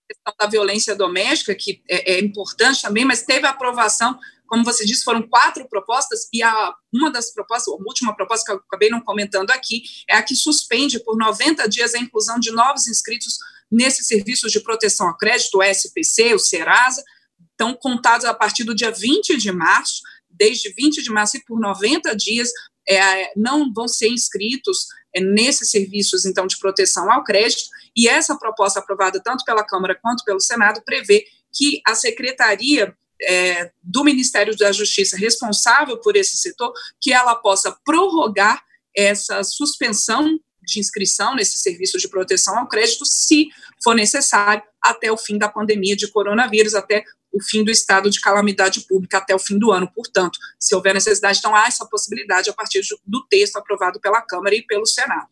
questão 0.07 0.33
da 0.39 0.47
violência 0.47 0.95
doméstica, 0.95 1.55
que 1.55 1.81
é, 1.89 2.13
é, 2.13 2.19
importante 2.19 2.81
também, 2.81 3.05
mas 3.05 3.23
teve 3.23 3.45
aprovação, 3.45 4.17
como 4.47 4.63
você 4.63 4.85
disse, 4.85 5.03
foram 5.03 5.21
quatro 5.23 5.67
propostas, 5.67 6.27
e 6.31 6.43
a, 6.43 6.73
uma 6.93 7.11
das 7.11 7.33
propostas, 7.33 7.73
a 7.73 7.77
última 7.77 8.15
proposta 8.15 8.45
que 8.45 8.51
eu 8.51 8.63
acabei 8.67 8.89
não 8.89 9.01
comentando 9.01 9.51
aqui, 9.51 9.83
é 10.07 10.15
a 10.15 10.23
que 10.23 10.35
suspende 10.35 10.99
por 10.99 11.17
90 11.17 11.67
dias 11.67 11.95
a 11.95 11.99
inclusão 11.99 12.39
de 12.39 12.51
novos 12.51 12.87
inscritos 12.87 13.37
nesses 13.71 14.07
serviços 14.07 14.51
de 14.51 14.59
proteção 14.59 15.07
ao 15.07 15.17
crédito, 15.17 15.57
o 15.57 15.63
SPC, 15.63 16.33
o 16.33 16.39
Serasa, 16.39 17.03
estão 17.51 17.73
contados 17.73 18.25
a 18.25 18.33
partir 18.33 18.63
do 18.63 18.75
dia 18.75 18.91
20 18.91 19.37
de 19.37 19.51
março, 19.51 20.01
desde 20.29 20.73
20 20.73 21.01
de 21.01 21.09
março 21.09 21.37
e 21.37 21.43
por 21.43 21.59
90 21.59 22.15
dias 22.15 22.49
é, 22.87 23.31
não 23.35 23.71
vão 23.73 23.87
ser 23.87 24.09
inscritos 24.09 24.87
nesses 25.21 25.71
serviços, 25.71 26.25
então, 26.25 26.47
de 26.47 26.57
proteção 26.57 27.11
ao 27.11 27.23
crédito, 27.23 27.63
e 27.95 28.07
essa 28.07 28.37
proposta 28.37 28.79
aprovada 28.79 29.21
tanto 29.21 29.43
pela 29.45 29.63
Câmara 29.63 29.97
quanto 30.01 30.23
pelo 30.23 30.39
Senado 30.39 30.81
prevê 30.85 31.25
que 31.53 31.81
a 31.87 31.95
Secretaria 31.95 32.95
é, 33.21 33.71
do 33.81 34.03
Ministério 34.03 34.55
da 34.57 34.71
Justiça 34.71 35.17
responsável 35.17 35.97
por 35.99 36.15
esse 36.15 36.37
setor, 36.37 36.73
que 36.99 37.13
ela 37.13 37.35
possa 37.35 37.75
prorrogar 37.83 38.61
essa 38.95 39.43
suspensão 39.43 40.39
de 40.61 40.79
inscrição 40.79 41.35
nesse 41.35 41.59
serviço 41.59 41.97
de 41.97 42.09
proteção 42.09 42.57
ao 42.57 42.67
crédito, 42.67 43.05
se 43.05 43.47
for 43.83 43.93
necessário, 43.93 44.63
até 44.81 45.11
o 45.11 45.17
fim 45.17 45.37
da 45.37 45.47
pandemia 45.47 45.95
de 45.95 46.07
coronavírus, 46.07 46.73
até 46.73 47.03
o 47.35 47.43
fim 47.43 47.65
do 47.65 47.69
estado 47.69 48.09
de 48.09 48.21
calamidade 48.21 48.81
pública 48.87 49.17
até 49.17 49.35
o 49.35 49.39
fim 49.39 49.59
do 49.59 49.71
ano. 49.71 49.91
Portanto, 49.93 50.39
se 50.57 50.73
houver 50.73 50.93
necessidade, 50.93 51.39
então 51.39 51.53
há 51.53 51.67
essa 51.67 51.85
possibilidade 51.85 52.49
a 52.49 52.53
partir 52.53 52.81
do 53.05 53.25
texto 53.27 53.57
aprovado 53.57 53.99
pela 53.99 54.21
Câmara 54.21 54.55
e 54.55 54.61
pelo 54.61 54.85
Senado. 54.85 55.27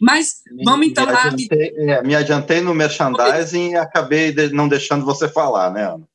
Mas 0.00 0.42
vamos 0.64 0.86
então 0.86 1.06
me 1.06 1.12
lá. 1.12 1.24
Adiantei, 1.24 1.74
é, 1.76 2.02
me 2.02 2.16
adiantei 2.16 2.60
no 2.62 2.74
merchandising 2.74 3.72
e 3.72 3.76
acabei 3.76 4.32
de, 4.32 4.48
não 4.48 4.68
deixando 4.68 5.04
você 5.04 5.28
falar, 5.28 5.70
né, 5.70 5.86
Ana? 5.86 6.08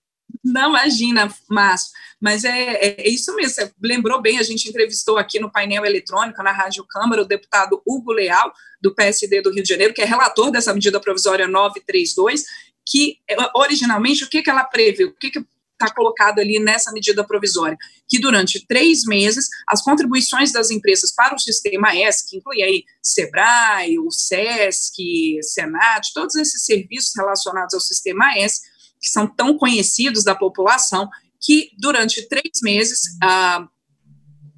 Não, 0.43 0.69
imagina, 0.69 1.31
Márcio. 1.49 1.91
Mas 2.19 2.43
é, 2.43 2.49
é, 2.49 3.01
é, 3.01 3.09
isso 3.09 3.33
mesmo, 3.35 3.53
você 3.53 3.71
lembrou 3.81 4.21
bem, 4.21 4.39
a 4.39 4.43
gente 4.43 4.67
entrevistou 4.67 5.17
aqui 5.17 5.39
no 5.39 5.49
painel 5.49 5.85
eletrônico, 5.85 6.43
na 6.43 6.51
Rádio 6.51 6.85
Câmara, 6.85 7.21
o 7.21 7.25
deputado 7.25 7.81
Hugo 7.85 8.11
Leal, 8.11 8.51
do 8.81 8.93
PSD 8.93 9.41
do 9.41 9.51
Rio 9.51 9.63
de 9.63 9.69
Janeiro, 9.69 9.93
que 9.93 10.01
é 10.01 10.05
relator 10.05 10.51
dessa 10.51 10.73
medida 10.73 10.99
provisória 10.99 11.47
932, 11.47 12.43
que 12.89 13.17
originalmente 13.55 14.23
o 14.23 14.29
que, 14.29 14.41
que 14.41 14.49
ela 14.49 14.63
prevê, 14.63 15.05
o 15.05 15.13
que, 15.13 15.29
que 15.29 15.39
está 15.79 15.93
colocado 15.93 16.39
ali 16.39 16.59
nessa 16.59 16.91
medida 16.91 17.23
provisória, 17.23 17.77
que 18.07 18.19
durante 18.19 18.65
três 18.67 19.05
meses 19.05 19.47
as 19.67 19.81
contribuições 19.81 20.51
das 20.51 20.71
empresas 20.71 21.13
para 21.13 21.35
o 21.35 21.39
sistema 21.39 21.95
S, 21.95 22.27
que 22.27 22.37
inclui 22.37 22.61
aí 22.61 22.83
SEBRAE, 23.01 23.99
o 23.99 24.11
SESC, 24.11 25.39
Senat, 25.41 26.11
todos 26.13 26.35
esses 26.35 26.65
serviços 26.65 27.13
relacionados 27.15 27.73
ao 27.73 27.79
sistema 27.79 28.37
S, 28.37 28.61
que 28.99 29.07
são 29.07 29.25
tão 29.25 29.57
conhecidos 29.57 30.23
da 30.25 30.35
população, 30.35 31.07
que 31.39 31.71
durante 31.77 32.27
três 32.27 32.61
meses, 32.61 33.01
ah, 33.23 33.65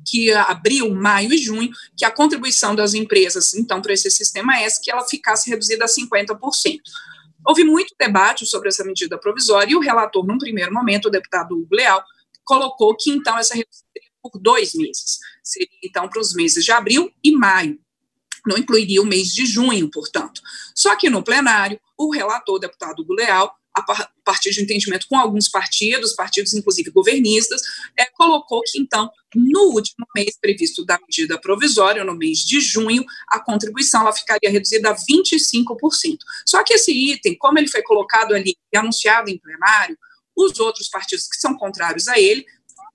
que 0.08 0.32
abril, 0.32 0.96
maio 0.96 1.32
e 1.32 1.38
junho, 1.38 1.70
que 1.96 2.04
a 2.04 2.10
contribuição 2.10 2.74
das 2.74 2.96
empresas, 2.96 3.54
então, 3.54 3.80
para 3.80 3.94
esse 3.94 4.10
sistema 4.10 4.60
S, 4.60 4.82
que 4.82 4.90
ela 4.90 5.08
ficasse 5.08 5.50
reduzida 5.50 5.86
a 5.86 5.88
50%. 5.88 6.80
Houve 7.46 7.64
muito 7.64 7.96
debate 8.00 8.46
sobre 8.46 8.70
essa 8.70 8.84
medida 8.84 9.18
provisória 9.18 9.72
e 9.72 9.76
o 9.76 9.80
relator, 9.80 10.26
num 10.26 10.38
primeiro 10.38 10.74
momento, 10.74 11.08
o 11.08 11.12
deputado 11.12 11.58
Hugo 11.58 11.76
Leal, 11.76 12.04
colocou 12.44 12.96
que 12.96 13.12
então 13.12 13.38
essa 13.38 13.56
redução 13.56 13.86
seria 13.94 14.12
por 14.22 14.40
dois 14.40 14.74
meses. 14.74 15.20
Seria 15.44 15.70
então 15.84 16.08
para 16.08 16.20
os 16.20 16.34
meses 16.34 16.64
de 16.64 16.72
abril 16.72 17.12
e 17.24 17.32
maio. 17.32 17.80
Não 18.46 18.58
incluiria 18.58 19.02
o 19.02 19.06
mês 19.06 19.28
de 19.28 19.46
junho, 19.46 19.90
portanto. 19.90 20.42
Só 20.76 20.96
que 20.96 21.10
no 21.10 21.24
plenário, 21.24 21.80
o 21.98 22.12
relator, 22.12 22.56
o 22.56 22.60
deputado 22.60 23.02
Hugo 23.02 23.14
Leal, 23.14 23.56
a 23.74 23.82
partir 24.24 24.52
de 24.52 24.60
um 24.60 24.64
entendimento 24.64 25.08
com 25.08 25.18
alguns 25.18 25.48
partidos, 25.48 26.14
partidos 26.14 26.54
inclusive 26.54 26.92
governistas, 26.92 27.62
é, 27.98 28.06
colocou 28.06 28.62
que, 28.66 28.80
então, 28.80 29.10
no 29.34 29.72
último 29.74 30.06
mês 30.16 30.38
previsto 30.40 30.86
da 30.86 31.00
medida 31.00 31.40
provisória, 31.40 32.04
no 32.04 32.16
mês 32.16 32.40
de 32.40 32.60
junho, 32.60 33.04
a 33.30 33.40
contribuição 33.40 34.02
ela 34.02 34.14
ficaria 34.14 34.50
reduzida 34.50 34.92
a 34.92 34.96
25%. 34.96 36.18
Só 36.46 36.64
que 36.64 36.74
esse 36.74 36.92
item, 36.92 37.38
como 37.38 37.58
ele 37.58 37.70
foi 37.70 37.82
colocado 37.82 38.34
ali 38.34 38.58
e 38.74 38.78
anunciado 38.78 39.30
em 39.30 39.38
plenário, 39.38 39.98
os 40.36 40.60
outros 40.60 40.90
partidos 40.90 41.28
que 41.28 41.38
são 41.38 41.56
contrários 41.56 42.08
a 42.08 42.20
ele 42.20 42.46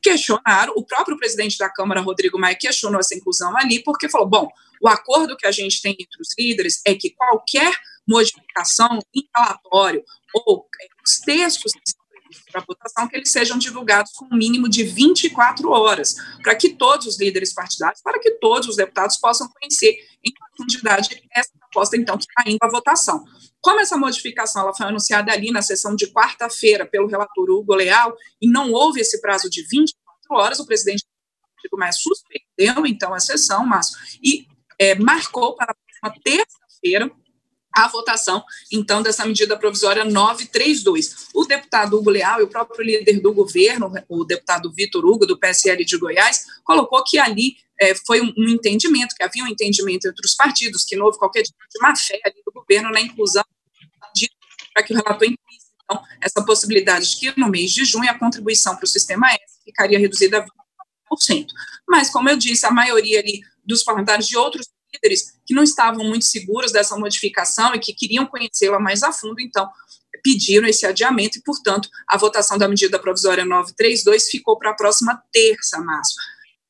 questionaram, 0.02 0.72
o 0.76 0.84
próprio 0.84 1.16
presidente 1.16 1.58
da 1.58 1.68
Câmara, 1.68 2.00
Rodrigo 2.00 2.38
Maia, 2.38 2.54
questionou 2.54 3.00
essa 3.00 3.14
inclusão 3.14 3.56
ali, 3.56 3.82
porque 3.82 4.08
falou, 4.08 4.28
bom, 4.28 4.48
o 4.80 4.88
acordo 4.88 5.36
que 5.36 5.46
a 5.46 5.50
gente 5.50 5.80
tem 5.82 5.92
entre 5.92 6.20
os 6.20 6.28
líderes 6.38 6.80
é 6.86 6.94
que 6.94 7.10
qualquer 7.10 7.74
modificação 8.06 8.98
em 9.14 9.28
relatório 9.34 10.04
ou 10.32 10.66
os 11.04 11.18
textos 11.20 11.72
que 11.72 11.80
previstos 12.26 12.50
para 12.50 12.64
votação, 12.66 13.08
que 13.08 13.16
eles 13.16 13.30
sejam 13.30 13.58
divulgados 13.58 14.12
com 14.12 14.26
um 14.26 14.36
mínimo 14.36 14.68
de 14.68 14.82
24 14.82 15.70
horas, 15.70 16.14
para 16.42 16.54
que 16.54 16.70
todos 16.70 17.06
os 17.06 17.18
líderes 17.18 17.54
partidários, 17.54 18.02
para 18.02 18.18
que 18.18 18.32
todos 18.32 18.68
os 18.68 18.76
deputados 18.76 19.16
possam 19.16 19.48
conhecer 19.48 19.96
em 20.24 20.32
profundidade 20.32 21.22
essa 21.34 21.50
proposta, 21.58 21.96
então, 21.96 22.18
que 22.18 22.24
está 22.24 22.50
indo 22.50 22.58
à 22.62 22.68
votação. 22.68 23.24
Como 23.60 23.80
essa 23.80 23.96
modificação 23.96 24.62
ela 24.62 24.74
foi 24.74 24.86
anunciada 24.86 25.32
ali 25.32 25.50
na 25.50 25.62
sessão 25.62 25.94
de 25.94 26.12
quarta-feira 26.12 26.86
pelo 26.86 27.08
relator 27.08 27.50
Hugo 27.50 27.74
Leal, 27.74 28.14
e 28.40 28.48
não 28.48 28.72
houve 28.72 29.00
esse 29.00 29.20
prazo 29.20 29.48
de 29.48 29.62
24 29.62 29.96
horas, 30.30 30.60
o 30.60 30.66
presidente 30.66 31.04
Rodrigo 31.56 31.78
Maia 31.78 31.92
suspendeu, 31.92 32.86
então, 32.86 33.14
a 33.14 33.20
sessão, 33.20 33.66
Márcio, 33.66 33.96
e 34.22 34.46
é, 34.78 34.94
marcou 34.94 35.56
para 35.56 35.72
a 35.72 35.74
próxima 35.74 36.22
terça-feira 36.22 37.10
a 37.76 37.88
votação, 37.88 38.42
então, 38.72 39.02
dessa 39.02 39.26
medida 39.26 39.56
provisória 39.56 40.04
932. 40.04 41.28
O 41.34 41.44
deputado 41.44 41.98
Hugo 41.98 42.08
Leal 42.10 42.40
e 42.40 42.44
o 42.44 42.48
próprio 42.48 42.82
líder 42.82 43.20
do 43.20 43.34
governo, 43.34 43.92
o 44.08 44.24
deputado 44.24 44.72
Vitor 44.72 45.04
Hugo, 45.04 45.26
do 45.26 45.38
PSL 45.38 45.84
de 45.84 45.98
Goiás, 45.98 46.46
colocou 46.64 47.04
que 47.04 47.18
ali 47.18 47.56
é, 47.78 47.94
foi 47.94 48.22
um, 48.22 48.32
entendimento, 48.48 49.14
que 49.14 49.22
havia 49.22 49.44
um 49.44 49.48
entendimento 49.48 50.08
entre 50.08 50.24
os 50.26 50.34
partidos, 50.34 50.84
que 50.84 50.96
não 50.96 51.04
houve 51.04 51.18
qualquer 51.18 51.42
tipo 51.42 51.58
de 51.70 51.78
má-fé 51.80 52.18
do 52.44 52.52
governo 52.52 52.90
na 52.90 53.00
inclusão 53.00 53.44
para 54.76 54.82
que 54.82 54.92
o 54.92 54.96
relator 54.96 55.26
incluísse, 55.26 55.66
então, 55.82 56.02
essa 56.20 56.44
possibilidade 56.44 57.10
de 57.10 57.16
que 57.16 57.40
no 57.40 57.48
mês 57.48 57.72
de 57.72 57.82
junho 57.84 58.10
a 58.10 58.18
contribuição 58.18 58.76
para 58.76 58.84
o 58.84 58.88
sistema 58.88 59.26
S 59.32 59.64
ficaria 59.64 59.98
reduzida 59.98 60.40
a 60.40 61.14
20%. 61.14 61.46
Mas, 61.88 62.10
como 62.10 62.28
eu 62.28 62.36
disse, 62.36 62.66
a 62.66 62.70
maioria 62.70 63.20
ali 63.20 63.40
dos 63.64 63.82
parlamentares 63.82 64.26
de 64.26 64.36
outros 64.36 64.68
líderes 64.92 65.38
que 65.44 65.54
não 65.54 65.62
estavam 65.62 66.04
muito 66.04 66.24
seguros 66.24 66.72
dessa 66.72 66.96
modificação 66.96 67.74
e 67.74 67.78
que 67.78 67.92
queriam 67.92 68.26
conhecê-la 68.26 68.78
mais 68.78 69.02
a 69.02 69.12
fundo, 69.12 69.40
então 69.40 69.68
pediram 70.22 70.66
esse 70.66 70.86
adiamento 70.86 71.38
e, 71.38 71.42
portanto, 71.42 71.88
a 72.08 72.16
votação 72.16 72.58
da 72.58 72.68
medida 72.68 72.98
provisória 72.98 73.44
932 73.44 74.28
ficou 74.28 74.58
para 74.58 74.70
a 74.70 74.74
próxima 74.74 75.22
terça, 75.32 75.78
Márcio. 75.78 76.16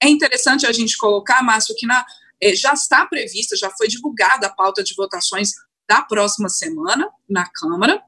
É 0.03 0.09
interessante 0.09 0.67
a 0.67 0.73
gente 0.73 0.97
colocar, 0.97 1.43
Márcio, 1.43 1.75
que 1.77 1.87
na, 1.87 2.05
eh, 2.41 2.55
já 2.55 2.75
está 2.75 3.07
prevista, 3.07 3.57
já 3.57 3.71
foi 3.71 3.89
divulgada 3.89 4.47
a 4.47 4.51
pauta 4.51 4.83
de 4.85 4.95
votações 4.95 5.53
da 5.89 6.03
próxima 6.03 6.49
semana 6.49 7.09
na 7.29 7.49
Câmara, 7.49 8.03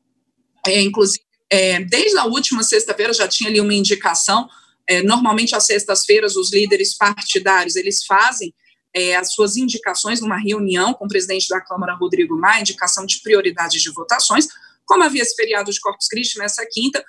é, 0.67 0.83
inclusive, 0.83 1.25
é, 1.51 1.81
desde 1.81 2.19
a 2.19 2.25
última 2.25 2.63
sexta-feira 2.63 3.13
já 3.13 3.27
tinha 3.27 3.49
ali 3.49 3.61
uma 3.61 3.73
indicação, 3.73 4.49
é, 4.87 5.03
normalmente 5.03 5.55
às 5.55 5.65
sextas-feiras 5.65 6.37
os 6.37 6.53
líderes 6.53 6.95
partidários, 6.97 7.77
eles 7.77 8.05
fazem 8.05 8.53
é, 8.95 9.17
as 9.17 9.33
suas 9.33 9.57
indicações 9.57 10.21
numa 10.21 10.39
reunião 10.39 10.95
com 10.95 11.05
o 11.05 11.09
presidente 11.09 11.49
da 11.49 11.61
Câmara, 11.61 11.95
Rodrigo 11.95 12.37
Maia, 12.37 12.61
indicação 12.61 13.05
de 13.07 13.21
prioridade 13.23 13.81
de 13.81 13.91
votações, 13.93 14.49
como 14.87 15.05
havia 15.05 15.23
esse 15.23 15.37
feriado 15.37 15.71
de 15.71 15.81
Corpus 15.81 16.09
Christi 16.09 16.39
nessa 16.39 16.65
quinta, 16.67 17.05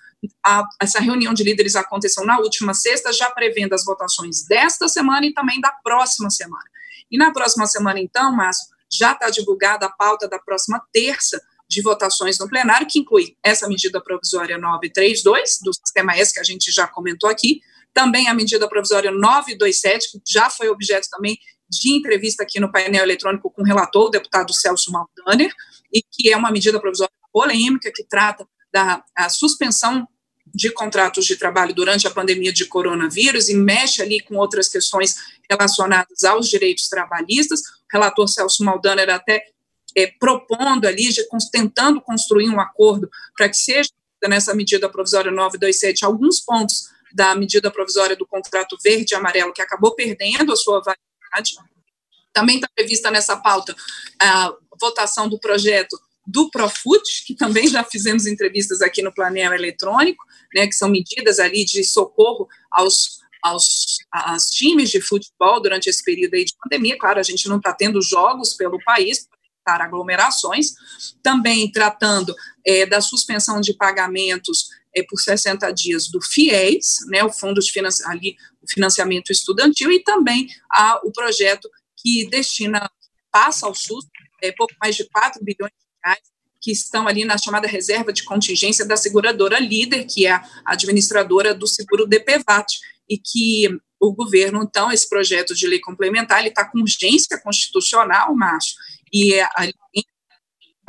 a, 0.45 0.63
essa 0.81 0.99
reunião 0.99 1.33
de 1.33 1.43
líderes 1.43 1.75
aconteceu 1.75 2.25
na 2.25 2.37
última 2.39 2.73
sexta, 2.73 3.13
já 3.13 3.31
prevendo 3.31 3.73
as 3.73 3.85
votações 3.85 4.45
desta 4.45 4.87
semana 4.89 5.25
e 5.25 5.33
também 5.33 5.61
da 5.61 5.71
próxima 5.83 6.29
semana. 6.29 6.65
E 7.09 7.17
na 7.17 7.31
próxima 7.31 7.65
semana, 7.65 7.99
então, 7.99 8.35
Márcio, 8.35 8.67
já 8.91 9.13
está 9.13 9.29
divulgada 9.29 9.85
a 9.85 9.89
pauta 9.89 10.27
da 10.27 10.37
próxima 10.37 10.81
terça 10.91 11.41
de 11.69 11.81
votações 11.81 12.37
no 12.39 12.49
plenário, 12.49 12.87
que 12.87 12.99
inclui 12.99 13.37
essa 13.43 13.67
medida 13.67 14.01
provisória 14.01 14.57
932 14.57 15.59
do 15.63 15.71
Sistema 15.73 16.15
S, 16.17 16.33
que 16.33 16.39
a 16.39 16.43
gente 16.43 16.71
já 16.71 16.87
comentou 16.87 17.29
aqui, 17.29 17.61
também 17.93 18.27
a 18.27 18.33
medida 18.33 18.67
provisória 18.67 19.11
927, 19.11 20.11
que 20.11 20.19
já 20.27 20.49
foi 20.49 20.67
objeto 20.69 21.07
também 21.09 21.37
de 21.69 21.91
entrevista 21.91 22.43
aqui 22.43 22.59
no 22.59 22.71
painel 22.71 23.03
eletrônico 23.03 23.51
com 23.51 23.61
o 23.61 23.65
relator, 23.65 24.07
o 24.07 24.09
deputado 24.09 24.53
Celso 24.53 24.91
Maldaner, 24.91 25.53
e 25.93 26.01
que 26.01 26.31
é 26.31 26.37
uma 26.37 26.51
medida 26.51 26.79
provisória 26.79 27.13
polêmica 27.31 27.91
que 27.93 28.03
trata 28.03 28.47
da 28.71 29.03
suspensão 29.29 30.07
de 30.53 30.71
contratos 30.71 31.25
de 31.25 31.35
trabalho 31.35 31.73
durante 31.73 32.07
a 32.07 32.11
pandemia 32.11 32.51
de 32.51 32.65
coronavírus 32.65 33.49
e 33.49 33.55
mexe 33.55 34.01
ali 34.01 34.19
com 34.19 34.35
outras 34.35 34.67
questões 34.67 35.15
relacionadas 35.49 36.23
aos 36.23 36.49
direitos 36.49 36.87
trabalhistas. 36.87 37.61
O 37.61 37.63
relator 37.91 38.27
Celso 38.27 38.63
Maldaner 38.63 39.09
até 39.09 39.43
é, 39.95 40.07
propondo 40.19 40.87
ali, 40.87 41.09
de, 41.09 41.23
tentando 41.51 42.01
construir 42.01 42.49
um 42.49 42.59
acordo 42.59 43.09
para 43.37 43.49
que 43.49 43.57
seja 43.57 43.89
nessa 44.27 44.53
medida 44.53 44.89
provisória 44.89 45.31
927 45.31 46.03
alguns 46.03 46.39
pontos 46.41 46.89
da 47.13 47.33
medida 47.35 47.71
provisória 47.71 48.15
do 48.15 48.27
contrato 48.27 48.77
verde 48.83 49.13
e 49.13 49.15
amarelo, 49.15 49.53
que 49.53 49.61
acabou 49.61 49.95
perdendo 49.95 50.51
a 50.51 50.55
sua 50.55 50.79
validade. 50.79 51.08
Também 52.33 52.55
está 52.55 52.67
prevista 52.73 53.11
nessa 53.11 53.37
pauta 53.37 53.75
a 54.21 54.53
votação 54.79 55.27
do 55.27 55.39
projeto 55.39 55.99
do 56.25 56.49
Profut, 56.51 57.25
que 57.25 57.35
também 57.35 57.67
já 57.67 57.83
fizemos 57.83 58.27
entrevistas 58.27 58.81
aqui 58.81 59.01
no 59.01 59.13
Planel 59.13 59.53
Eletrônico, 59.53 60.23
né, 60.53 60.67
que 60.67 60.73
são 60.73 60.87
medidas 60.87 61.39
ali 61.39 61.65
de 61.65 61.83
socorro 61.83 62.47
aos, 62.71 63.19
aos, 63.41 63.97
aos 64.11 64.45
times 64.51 64.91
de 64.91 65.01
futebol 65.01 65.59
durante 65.59 65.89
esse 65.89 66.03
período 66.03 66.35
aí 66.35 66.45
de 66.45 66.53
pandemia. 66.61 66.97
Claro, 66.99 67.19
a 67.19 67.23
gente 67.23 67.49
não 67.49 67.57
está 67.57 67.73
tendo 67.73 68.01
jogos 68.01 68.53
pelo 68.53 68.81
país, 68.83 69.27
para 69.63 69.85
aglomerações, 69.85 70.73
também 71.21 71.71
tratando 71.71 72.35
é, 72.65 72.85
da 72.85 73.01
suspensão 73.01 73.61
de 73.61 73.73
pagamentos 73.73 74.69
é, 74.95 75.03
por 75.03 75.19
60 75.19 75.71
dias 75.71 76.07
do 76.07 76.21
FIES, 76.21 76.97
né, 77.07 77.23
o 77.23 77.31
Fundo 77.31 77.59
de 77.61 77.71
Financi 77.71 78.03
ali, 78.05 78.35
o 78.61 78.69
Financiamento 78.69 79.31
Estudantil, 79.31 79.91
e 79.91 80.03
também 80.03 80.47
a, 80.71 80.99
o 81.03 81.11
projeto 81.11 81.69
que 81.97 82.27
destina, 82.29 82.89
passa 83.31 83.65
ao 83.65 83.75
SUS, 83.75 84.05
é, 84.41 84.51
pouco 84.51 84.73
mais 84.81 84.95
de 84.95 85.07
4 85.09 85.43
bilhões 85.43 85.71
de 85.71 85.85
reais, 86.03 86.21
que 86.61 86.71
estão 86.71 87.07
ali 87.07 87.23
na 87.23 87.37
chamada 87.37 87.67
reserva 87.67 88.11
de 88.11 88.23
contingência 88.23 88.85
da 88.85 88.97
seguradora 88.97 89.59
líder, 89.59 90.05
que 90.05 90.25
é 90.25 90.31
a 90.31 90.43
administradora 90.65 91.53
do 91.53 91.67
seguro 91.67 92.07
DPVAT, 92.07 92.65
e 93.09 93.17
que 93.17 93.69
o 93.99 94.13
governo, 94.13 94.63
então, 94.63 94.91
esse 94.91 95.09
projeto 95.09 95.53
de 95.53 95.67
lei 95.67 95.79
complementar, 95.79 96.39
ele 96.39 96.49
está 96.49 96.65
com 96.65 96.79
urgência 96.79 97.39
constitucional, 97.41 98.33
macho, 98.35 98.75
e 99.11 99.33
é, 99.33 99.47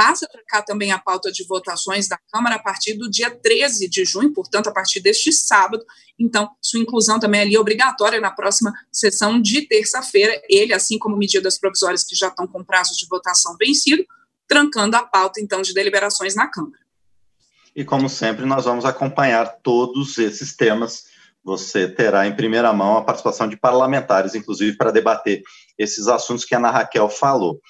passa 0.01 0.27
para 0.33 0.43
cá 0.47 0.63
também 0.63 0.93
a 0.93 0.99
pauta 0.99 1.31
de 1.31 1.45
votações 1.45 2.09
da 2.09 2.19
Câmara 2.33 2.57
a 2.57 2.59
partir 2.59 2.95
do 2.95 3.11
dia 3.11 3.31
13 3.31 3.87
de 3.87 4.03
junho, 4.03 4.33
portanto, 4.33 4.69
a 4.69 4.73
partir 4.73 4.99
deste 4.99 5.31
sábado. 5.31 5.85
Então, 6.19 6.49
sua 6.59 6.81
inclusão 6.81 7.21
também 7.21 7.41
é 7.41 7.43
ali 7.43 7.59
obrigatória 7.59 8.19
na 8.19 8.31
próxima 8.31 8.73
sessão 8.91 9.39
de 9.39 9.69
terça-feira. 9.69 10.41
Ele, 10.49 10.73
assim 10.73 10.99
como 10.99 11.19
medidas 11.19 11.59
provisórias 11.59 12.03
que 12.03 12.17
já 12.17 12.29
estão 12.29 12.47
com 12.47 12.65
prazo 12.65 12.97
de 12.97 13.07
votação 13.11 13.55
vencido, 13.61 14.03
trancando 14.49 14.97
a 14.97 15.03
pauta, 15.03 15.39
então, 15.39 15.61
de 15.61 15.75
deliberações 15.75 16.35
na 16.35 16.47
Câmara. 16.47 16.81
E, 17.77 17.85
como 17.85 18.09
sempre, 18.09 18.47
nós 18.47 18.65
vamos 18.65 18.87
acompanhar 18.87 19.59
todos 19.63 20.17
esses 20.17 20.57
temas. 20.57 21.05
Você 21.45 21.87
terá 21.87 22.27
em 22.27 22.35
primeira 22.35 22.73
mão 22.73 22.97
a 22.97 23.05
participação 23.05 23.47
de 23.47 23.59
parlamentares, 23.59 24.35
inclusive, 24.35 24.79
para 24.79 24.93
debater 24.93 25.43
esses 25.77 26.09
assuntos 26.09 26.47
que 26.47 26.55
a 26.55 26.59
Ana 26.59 26.71
Raquel 26.71 27.11
falou. 27.11 27.61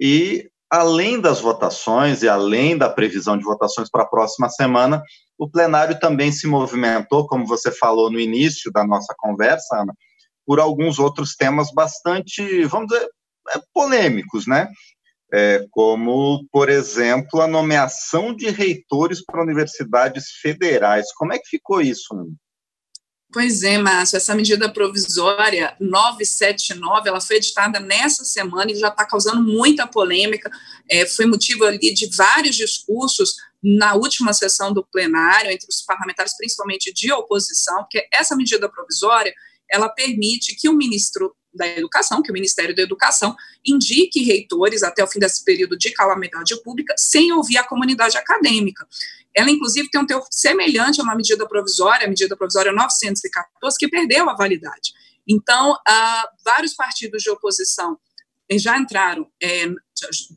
E 0.00 0.50
além 0.74 1.20
das 1.20 1.40
votações 1.40 2.22
e 2.22 2.28
além 2.28 2.76
da 2.76 2.90
previsão 2.90 3.38
de 3.38 3.44
votações 3.44 3.88
para 3.88 4.02
a 4.02 4.08
próxima 4.08 4.48
semana, 4.48 5.00
o 5.38 5.48
plenário 5.48 5.98
também 6.00 6.32
se 6.32 6.48
movimentou, 6.48 7.28
como 7.28 7.46
você 7.46 7.70
falou 7.70 8.10
no 8.10 8.18
início 8.18 8.72
da 8.72 8.84
nossa 8.84 9.14
conversa, 9.16 9.76
Ana, 9.80 9.94
por 10.44 10.58
alguns 10.58 10.98
outros 10.98 11.36
temas 11.36 11.72
bastante, 11.72 12.64
vamos 12.64 12.88
dizer, 12.88 13.08
é, 13.54 13.60
polêmicos, 13.72 14.46
né? 14.48 14.68
É, 15.32 15.64
como, 15.70 16.44
por 16.50 16.68
exemplo, 16.68 17.40
a 17.40 17.46
nomeação 17.46 18.34
de 18.34 18.50
reitores 18.50 19.24
para 19.24 19.42
universidades 19.42 20.30
federais. 20.42 21.12
Como 21.14 21.32
é 21.32 21.38
que 21.38 21.48
ficou 21.48 21.80
isso? 21.80 22.14
Ana? 22.14 22.26
Pois 23.34 23.64
é, 23.64 23.76
Márcio, 23.78 24.16
essa 24.16 24.32
medida 24.32 24.72
provisória 24.72 25.76
979, 25.80 27.08
ela 27.08 27.20
foi 27.20 27.34
editada 27.34 27.80
nessa 27.80 28.24
semana 28.24 28.70
e 28.70 28.76
já 28.76 28.86
está 28.86 29.04
causando 29.04 29.42
muita 29.42 29.88
polêmica, 29.88 30.48
é, 30.88 31.04
foi 31.04 31.26
motivo 31.26 31.64
ali 31.64 31.92
de 31.92 32.08
vários 32.14 32.54
discursos 32.54 33.34
na 33.60 33.96
última 33.96 34.32
sessão 34.32 34.72
do 34.72 34.84
plenário, 34.84 35.50
entre 35.50 35.66
os 35.68 35.82
parlamentares, 35.82 36.36
principalmente 36.36 36.92
de 36.92 37.12
oposição, 37.12 37.78
porque 37.78 38.06
essa 38.12 38.36
medida 38.36 38.68
provisória, 38.68 39.34
ela 39.68 39.88
permite 39.88 40.54
que 40.54 40.68
o 40.68 40.72
ministro 40.72 41.34
da 41.54 41.66
Educação, 41.66 42.22
que 42.22 42.30
o 42.30 42.34
Ministério 42.34 42.74
da 42.74 42.82
Educação, 42.82 43.36
indique 43.64 44.22
reitores 44.22 44.82
até 44.82 45.02
o 45.02 45.06
fim 45.06 45.18
desse 45.18 45.44
período 45.44 45.76
de 45.76 45.90
calamidade 45.92 46.60
pública, 46.62 46.94
sem 46.98 47.32
ouvir 47.32 47.58
a 47.58 47.64
comunidade 47.64 48.16
acadêmica. 48.16 48.86
Ela, 49.34 49.50
inclusive, 49.50 49.90
tem 49.90 50.00
um 50.00 50.06
teor 50.06 50.24
semelhante 50.30 51.00
a 51.00 51.04
uma 51.04 51.14
medida 51.14 51.46
provisória, 51.48 52.06
a 52.06 52.08
medida 52.08 52.36
provisória 52.36 52.72
914, 52.72 53.78
que 53.78 53.88
perdeu 53.88 54.28
a 54.28 54.34
validade. 54.34 54.92
Então, 55.26 55.76
ah, 55.86 56.28
vários 56.44 56.74
partidos 56.74 57.22
de 57.22 57.30
oposição 57.30 57.98
já 58.52 58.76
entraram, 58.78 59.26
é, 59.42 59.66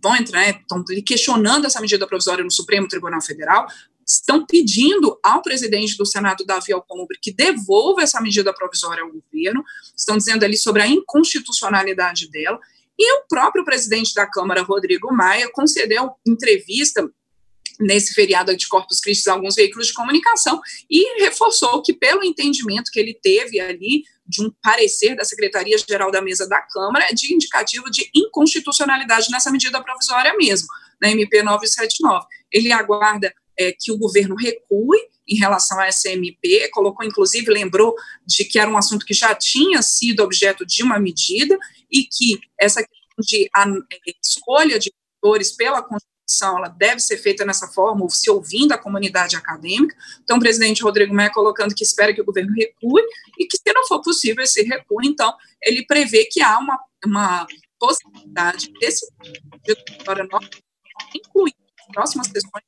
vão 0.02 0.16
entrar, 0.16 0.50
estão 0.50 0.84
questionando 1.06 1.66
essa 1.66 1.82
medida 1.82 2.08
provisória 2.08 2.44
no 2.44 2.52
Supremo 2.52 2.88
Tribunal 2.88 3.22
Federal, 3.22 3.68
estão 4.08 4.46
pedindo 4.46 5.20
ao 5.22 5.42
presidente 5.42 5.98
do 5.98 6.06
Senado, 6.06 6.46
Davi 6.46 6.72
Alcolumbre, 6.72 7.20
que 7.22 7.34
devolva 7.34 8.02
essa 8.02 8.22
medida 8.22 8.54
provisória 8.54 9.04
ao 9.04 9.12
governo, 9.12 9.64
estão 9.96 10.18
dizendo 10.18 10.46
ali 10.46 10.56
sobre 10.56 10.82
a 10.82 10.88
inconstitucionalidade 10.88 12.30
dela, 12.30 12.58
e 12.98 13.14
o 13.20 13.28
próprio 13.28 13.66
presidente 13.66 14.14
da 14.14 14.26
Câmara, 14.26 14.64
Rodrigo 14.64 15.14
Maia, 15.14 15.50
concedeu 15.52 16.12
entrevista 16.26 17.08
nesse 17.80 18.14
feriado 18.14 18.56
de 18.56 18.68
Corpus 18.68 19.00
Christi 19.00 19.30
a 19.30 19.34
alguns 19.34 19.54
veículos 19.54 19.88
de 19.88 19.94
comunicação 19.94 20.60
e 20.90 21.22
reforçou 21.22 21.82
que, 21.84 21.94
pelo 21.94 22.24
entendimento 22.24 22.90
que 22.92 23.00
ele 23.00 23.14
teve 23.14 23.60
ali 23.60 24.04
de 24.26 24.44
um 24.44 24.52
parecer 24.64 25.16
da 25.16 25.24
Secretaria-Geral 25.24 26.12
da 26.12 26.22
Mesa 26.22 26.48
da 26.48 26.60
Câmara, 26.62 27.06
é 27.06 27.14
de 27.14 27.34
indicativo 27.34 27.90
de 27.92 28.10
inconstitucionalidade 28.16 29.30
nessa 29.30 29.52
medida 29.52 29.82
provisória 29.84 30.36
mesmo, 30.36 30.68
na 31.00 31.12
MP 31.12 31.44
979. 31.44 32.26
Ele 32.52 32.72
aguarda 32.72 33.32
é, 33.58 33.72
que 33.72 33.92
o 33.92 33.98
governo 33.98 34.36
recue 34.36 34.98
em 35.28 35.36
relação 35.36 35.80
a 35.80 35.88
essa 35.88 36.10
MP, 36.10 36.70
colocou, 36.70 37.06
inclusive, 37.06 37.52
lembrou 37.52 37.94
de 38.26 38.46
que 38.46 38.58
era 38.58 38.70
um 38.70 38.78
assunto 38.78 39.06
que 39.06 39.14
já 39.14 39.36
tinha 39.36 39.82
sido 39.82 40.24
objeto 40.24 40.66
de 40.66 40.84
uma 40.84 41.00
medida 41.00 41.58
e 41.92 42.04
que 42.04 42.40
essa 42.60 42.82
de 43.20 43.50
a, 43.54 43.68
é, 43.68 44.14
escolha 44.24 44.80
de 44.80 44.92
atores 45.18 45.52
pela 45.52 45.82
Constituição, 45.82 46.58
ela 46.58 46.68
deve 46.68 47.00
ser 47.00 47.18
feita 47.18 47.44
nessa 47.44 47.68
forma, 47.68 48.08
se 48.10 48.30
ouvindo 48.30 48.74
a 48.74 48.78
comunidade 48.78 49.36
acadêmica. 49.36 49.96
Então, 50.24 50.38
o 50.38 50.40
presidente 50.40 50.84
Rodrigo 50.84 51.14
Maia 51.14 51.32
colocando 51.32 51.74
que 51.74 51.84
espera 51.84 52.14
que 52.14 52.22
o 52.22 52.26
governo 52.26 52.54
recue 52.54 53.02
e 53.40 53.48
que, 53.48 53.58
se 53.58 53.74
não 53.74 53.88
for 53.88 54.02
possível 54.02 54.44
esse 54.44 54.62
recuo, 54.62 55.04
então, 55.04 55.34
ele 55.62 55.86
prevê 55.86 56.26
que 56.26 56.42
há 56.42 56.58
uma, 56.60 56.80
uma 57.06 57.48
possibilidade 57.80 58.72
desse 58.80 59.08
incluir 61.16 61.56
as 61.80 61.88
próximas 61.94 62.28
questões 62.28 62.64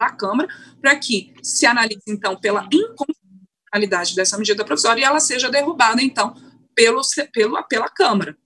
da 0.00 0.10
Câmara, 0.10 0.48
para 0.80 0.96
que 0.96 1.34
se 1.42 1.66
analise, 1.66 2.00
então, 2.08 2.34
pela 2.34 2.66
inconstitucionalidade 2.72 4.16
dessa 4.16 4.38
medida 4.38 4.64
provisória 4.64 5.02
e 5.02 5.04
ela 5.04 5.20
seja 5.20 5.50
derrubada, 5.50 6.02
então, 6.02 6.34
pelo, 6.74 7.02
pelo, 7.32 7.62
pela 7.64 7.88
Câmara 7.90 8.36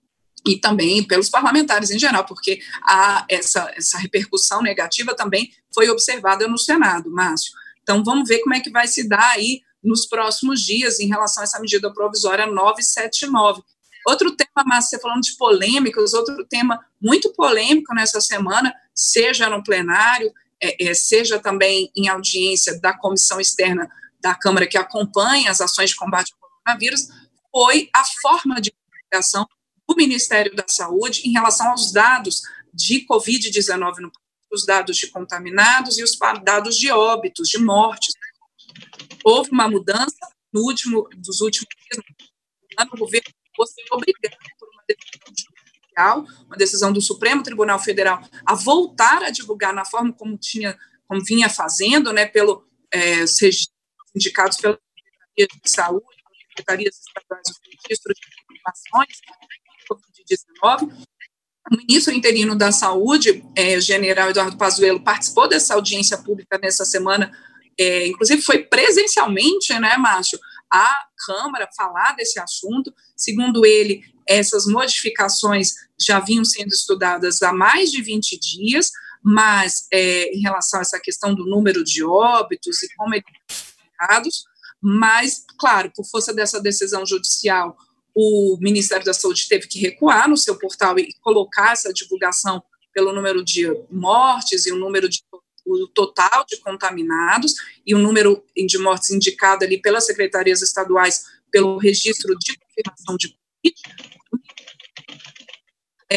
e 0.46 0.58
também 0.58 1.02
pelos 1.06 1.30
parlamentares 1.30 1.90
em 1.90 1.98
geral, 1.98 2.26
porque 2.26 2.60
a, 2.82 3.24
essa, 3.30 3.72
essa 3.76 3.96
repercussão 3.98 4.60
negativa 4.60 5.14
também 5.14 5.50
foi 5.72 5.88
observada 5.88 6.46
no 6.48 6.58
Senado, 6.58 7.10
Márcio. 7.10 7.52
Então, 7.82 8.02
vamos 8.02 8.28
ver 8.28 8.40
como 8.40 8.54
é 8.54 8.60
que 8.60 8.70
vai 8.70 8.88
se 8.88 9.08
dar 9.08 9.30
aí 9.30 9.62
nos 9.82 10.06
próximos 10.06 10.60
dias 10.60 10.98
em 10.98 11.06
relação 11.06 11.42
a 11.42 11.44
essa 11.44 11.60
medida 11.60 11.92
provisória 11.92 12.46
979. 12.46 13.62
Outro 14.06 14.36
tema, 14.36 14.64
Márcio, 14.66 14.90
você 14.90 15.00
falando 15.00 15.22
de 15.22 15.36
polêmicas, 15.36 16.12
outro 16.12 16.44
tema 16.46 16.78
muito 17.00 17.32
polêmico 17.32 17.94
nessa 17.94 18.20
semana, 18.20 18.74
seja 18.94 19.48
no 19.48 19.62
plenário, 19.62 20.30
é, 20.64 20.88
é, 20.88 20.94
seja 20.94 21.38
também 21.38 21.90
em 21.96 22.08
audiência 22.08 22.80
da 22.80 22.96
comissão 22.96 23.40
externa 23.40 23.88
da 24.20 24.34
Câmara 24.34 24.66
que 24.66 24.78
acompanha 24.78 25.50
as 25.50 25.60
ações 25.60 25.90
de 25.90 25.96
combate 25.96 26.32
ao 26.32 26.48
coronavírus, 26.48 27.08
foi 27.50 27.90
a 27.94 28.02
forma 28.22 28.60
de 28.60 28.72
comunicação 28.72 29.46
do 29.86 29.94
Ministério 29.94 30.54
da 30.56 30.64
Saúde 30.66 31.22
em 31.28 31.32
relação 31.32 31.70
aos 31.70 31.92
dados 31.92 32.40
de 32.72 33.06
Covid-19 33.06 33.98
no 33.98 34.10
os 34.54 34.64
dados 34.64 34.96
de 34.96 35.08
contaminados 35.08 35.98
e 35.98 36.04
os 36.04 36.16
dados 36.44 36.76
de 36.76 36.88
óbitos, 36.90 37.48
de 37.48 37.58
mortes. 37.58 38.14
Houve 39.24 39.50
uma 39.50 39.68
mudança 39.68 40.28
no 40.52 40.60
último, 40.62 41.08
dos 41.16 41.40
últimos 41.40 41.68
dias, 41.90 42.04
o 42.92 42.96
governo 42.96 43.26
fosse 43.56 43.74
obrigado 43.90 44.36
por 44.58 44.68
uma 44.68 44.84
decisão 44.86 45.23
uma 45.96 46.56
decisão 46.56 46.92
do 46.92 47.00
Supremo 47.00 47.42
Tribunal 47.42 47.78
Federal, 47.78 48.22
a 48.44 48.54
voltar 48.54 49.22
a 49.22 49.30
divulgar 49.30 49.72
na 49.72 49.84
forma 49.84 50.12
como 50.12 50.36
tinha, 50.36 50.78
como 51.06 51.22
vinha 51.24 51.48
fazendo, 51.48 52.12
né, 52.12 52.26
pelo 52.26 52.66
é, 52.92 53.22
os 53.22 53.40
registros 53.40 53.74
indicados 54.14 54.56
pela 54.58 54.78
Secretaria 55.36 55.60
de 55.62 55.70
Saúde, 55.70 56.06
secretarias 56.48 56.96
estaduais, 56.96 57.48
os 57.48 57.58
registros 57.82 58.16
de 58.16 58.56
informações 58.56 59.20
Covid-19. 59.90 60.92
O 61.72 61.76
ministro 61.76 62.12
interino 62.12 62.54
da 62.54 62.70
Saúde, 62.70 63.44
é, 63.56 63.80
general 63.80 64.30
Eduardo 64.30 64.56
Pazuello, 64.56 65.02
participou 65.02 65.48
dessa 65.48 65.74
audiência 65.74 66.18
pública 66.18 66.58
nessa 66.58 66.84
semana, 66.84 67.32
é, 67.78 68.06
inclusive 68.06 68.42
foi 68.42 68.64
presencialmente, 68.64 69.72
né, 69.78 69.96
Márcio, 69.96 70.38
à 70.70 71.06
Câmara 71.26 71.68
falar 71.76 72.12
desse 72.12 72.38
assunto. 72.38 72.92
Segundo 73.16 73.64
ele, 73.64 74.02
essas 74.26 74.66
modificações 74.66 75.72
já 75.98 76.20
vinham 76.20 76.44
sendo 76.44 76.68
estudadas 76.68 77.42
há 77.42 77.52
mais 77.52 77.90
de 77.90 78.02
20 78.02 78.38
dias, 78.38 78.90
mas 79.22 79.86
é, 79.92 80.34
em 80.34 80.40
relação 80.40 80.80
a 80.80 80.82
essa 80.82 81.00
questão 81.00 81.34
do 81.34 81.46
número 81.46 81.82
de 81.82 82.04
óbitos 82.04 82.82
e 82.82 82.88
como 82.96 83.14
eles 83.14 83.24
são 83.48 84.44
mas, 84.86 85.46
claro, 85.58 85.90
por 85.96 86.04
força 86.04 86.34
dessa 86.34 86.60
decisão 86.60 87.06
judicial, 87.06 87.74
o 88.14 88.58
Ministério 88.60 89.04
da 89.04 89.14
Saúde 89.14 89.48
teve 89.48 89.66
que 89.66 89.80
recuar 89.80 90.28
no 90.28 90.36
seu 90.36 90.58
portal 90.58 90.98
e 90.98 91.08
colocar 91.22 91.72
essa 91.72 91.90
divulgação 91.90 92.62
pelo 92.92 93.10
número 93.12 93.42
de 93.42 93.66
mortes 93.90 94.66
e 94.66 94.72
o 94.72 94.76
número 94.76 95.08
de 95.08 95.20
o 95.66 95.88
total 95.88 96.44
de 96.46 96.58
contaminados 96.58 97.54
e 97.86 97.94
o 97.94 97.98
número 97.98 98.44
de 98.54 98.76
mortes 98.76 99.10
indicado 99.10 99.64
ali 99.64 99.80
pelas 99.80 100.04
secretarias 100.04 100.60
estaduais 100.60 101.24
pelo 101.50 101.78
registro 101.78 102.36
de 102.38 102.58
confirmação 102.58 103.16
de 103.16 103.34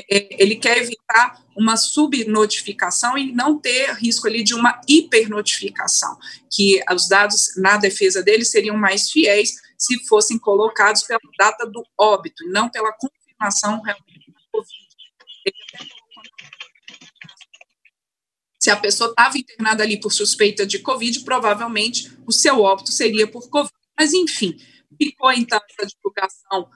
ele 0.09 0.55
quer 0.57 0.77
evitar 0.77 1.43
uma 1.55 1.75
subnotificação 1.75 3.17
e 3.17 3.31
não 3.31 3.57
ter 3.57 3.93
risco 3.95 4.27
ali 4.27 4.43
de 4.43 4.53
uma 4.53 4.79
hipernotificação, 4.87 6.17
que 6.51 6.83
os 6.93 7.07
dados 7.07 7.55
na 7.57 7.77
defesa 7.77 8.21
dele 8.21 8.45
seriam 8.45 8.77
mais 8.77 9.09
fiéis 9.09 9.55
se 9.77 10.05
fossem 10.07 10.37
colocados 10.37 11.03
pela 11.03 11.19
data 11.37 11.65
do 11.65 11.83
óbito, 11.97 12.43
e 12.43 12.49
não 12.49 12.69
pela 12.69 12.91
confirmação 12.93 13.81
realmente 13.81 14.31
da 14.31 14.39
Covid. 14.51 14.87
Se 18.59 18.71
a 18.71 18.75
pessoa 18.75 19.11
estava 19.11 19.37
internada 19.37 19.83
ali 19.83 19.99
por 19.99 20.11
suspeita 20.11 20.65
de 20.65 20.79
Covid, 20.79 21.21
provavelmente 21.21 22.11
o 22.25 22.31
seu 22.31 22.61
óbito 22.61 22.91
seria 22.91 23.25
por 23.25 23.49
Covid. 23.49 23.73
Mas, 23.97 24.13
enfim, 24.13 24.57
ficou 24.97 25.31
então 25.31 25.59
essa 25.69 25.87
divulgação 25.87 26.69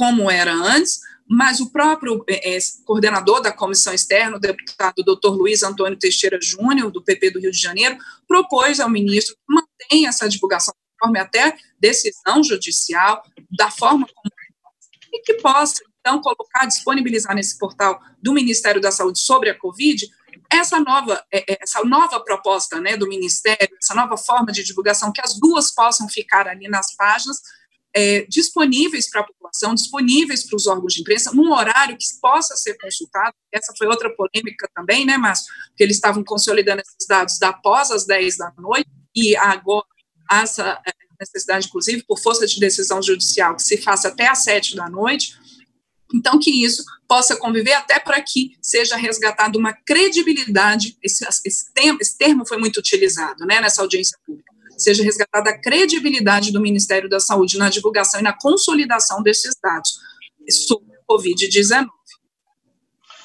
como 0.00 0.30
era 0.30 0.54
antes, 0.54 0.98
mas 1.28 1.60
o 1.60 1.70
próprio 1.70 2.24
é, 2.26 2.56
coordenador 2.86 3.42
da 3.42 3.52
comissão 3.52 3.92
externa, 3.92 4.38
o 4.38 4.40
deputado 4.40 5.02
doutor 5.04 5.36
Luiz 5.36 5.62
Antônio 5.62 5.98
Teixeira 5.98 6.38
Júnior, 6.40 6.90
do 6.90 7.04
PP 7.04 7.32
do 7.32 7.38
Rio 7.38 7.52
de 7.52 7.60
Janeiro, 7.60 7.98
propôs 8.26 8.80
ao 8.80 8.88
ministro 8.88 9.36
que 9.36 9.54
mantenha 9.54 10.08
essa 10.08 10.26
divulgação 10.26 10.72
conforme 10.98 11.20
até 11.20 11.54
decisão 11.78 12.42
judicial, 12.42 13.22
da 13.50 13.70
forma 13.70 14.06
como 14.06 14.30
e 15.12 15.20
que 15.20 15.34
possa, 15.34 15.82
então, 16.00 16.18
colocar, 16.22 16.64
disponibilizar 16.64 17.34
nesse 17.34 17.58
portal 17.58 18.00
do 18.22 18.32
Ministério 18.32 18.80
da 18.80 18.90
Saúde 18.90 19.18
sobre 19.18 19.50
a 19.50 19.58
Covid 19.58 20.08
essa 20.50 20.80
nova, 20.80 21.22
é, 21.30 21.52
é, 21.52 21.58
essa 21.60 21.84
nova 21.84 22.18
proposta 22.20 22.80
né, 22.80 22.96
do 22.96 23.06
Ministério, 23.06 23.76
essa 23.80 23.94
nova 23.94 24.16
forma 24.16 24.50
de 24.50 24.64
divulgação, 24.64 25.12
que 25.12 25.20
as 25.20 25.38
duas 25.38 25.72
possam 25.72 26.08
ficar 26.08 26.48
ali 26.48 26.68
nas 26.68 26.96
páginas, 26.96 27.40
é, 27.94 28.24
disponíveis 28.28 29.10
para 29.10 29.22
a 29.22 29.24
população, 29.24 29.74
disponíveis 29.74 30.44
para 30.44 30.56
os 30.56 30.66
órgãos 30.66 30.94
de 30.94 31.00
imprensa, 31.00 31.32
num 31.32 31.52
horário 31.52 31.96
que 31.96 32.04
possa 32.20 32.54
ser 32.56 32.76
consultado. 32.78 33.34
Essa 33.52 33.72
foi 33.76 33.86
outra 33.86 34.14
polêmica 34.14 34.68
também, 34.74 35.04
né, 35.04 35.16
Márcio? 35.16 35.52
Eles 35.78 35.96
estavam 35.96 36.22
consolidando 36.22 36.80
esses 36.80 37.06
dados 37.08 37.38
da 37.38 37.50
após 37.50 37.90
as 37.90 38.06
10 38.06 38.36
da 38.36 38.52
noite, 38.58 38.88
e 39.14 39.36
agora 39.36 39.84
essa 40.30 40.80
é, 40.86 40.92
necessidade, 41.20 41.66
inclusive, 41.66 42.04
por 42.04 42.18
força 42.18 42.46
de 42.46 42.60
decisão 42.60 43.02
judicial, 43.02 43.56
que 43.56 43.62
se 43.62 43.76
faça 43.76 44.08
até 44.08 44.28
às 44.28 44.44
sete 44.44 44.76
da 44.76 44.88
noite, 44.88 45.36
então 46.14 46.38
que 46.38 46.64
isso 46.64 46.84
possa 47.08 47.36
conviver 47.36 47.72
até 47.72 47.98
para 47.98 48.20
que 48.22 48.56
seja 48.62 48.96
resgatada 48.96 49.58
uma 49.58 49.72
credibilidade, 49.72 50.96
esse, 51.02 51.24
esse, 51.44 51.72
termo, 51.72 51.98
esse 52.00 52.16
termo 52.16 52.46
foi 52.46 52.58
muito 52.58 52.78
utilizado 52.78 53.44
né, 53.46 53.60
nessa 53.60 53.82
audiência 53.82 54.18
pública, 54.26 54.49
seja 54.82 55.02
resgatada 55.02 55.50
a 55.50 55.60
credibilidade 55.60 56.52
do 56.52 56.60
Ministério 56.60 57.08
da 57.08 57.20
Saúde 57.20 57.58
na 57.58 57.68
divulgação 57.68 58.20
e 58.20 58.22
na 58.22 58.32
consolidação 58.32 59.22
desses 59.22 59.54
dados 59.62 59.98
sobre 60.66 60.96
o 60.96 61.16
Covid-19. 61.16 61.86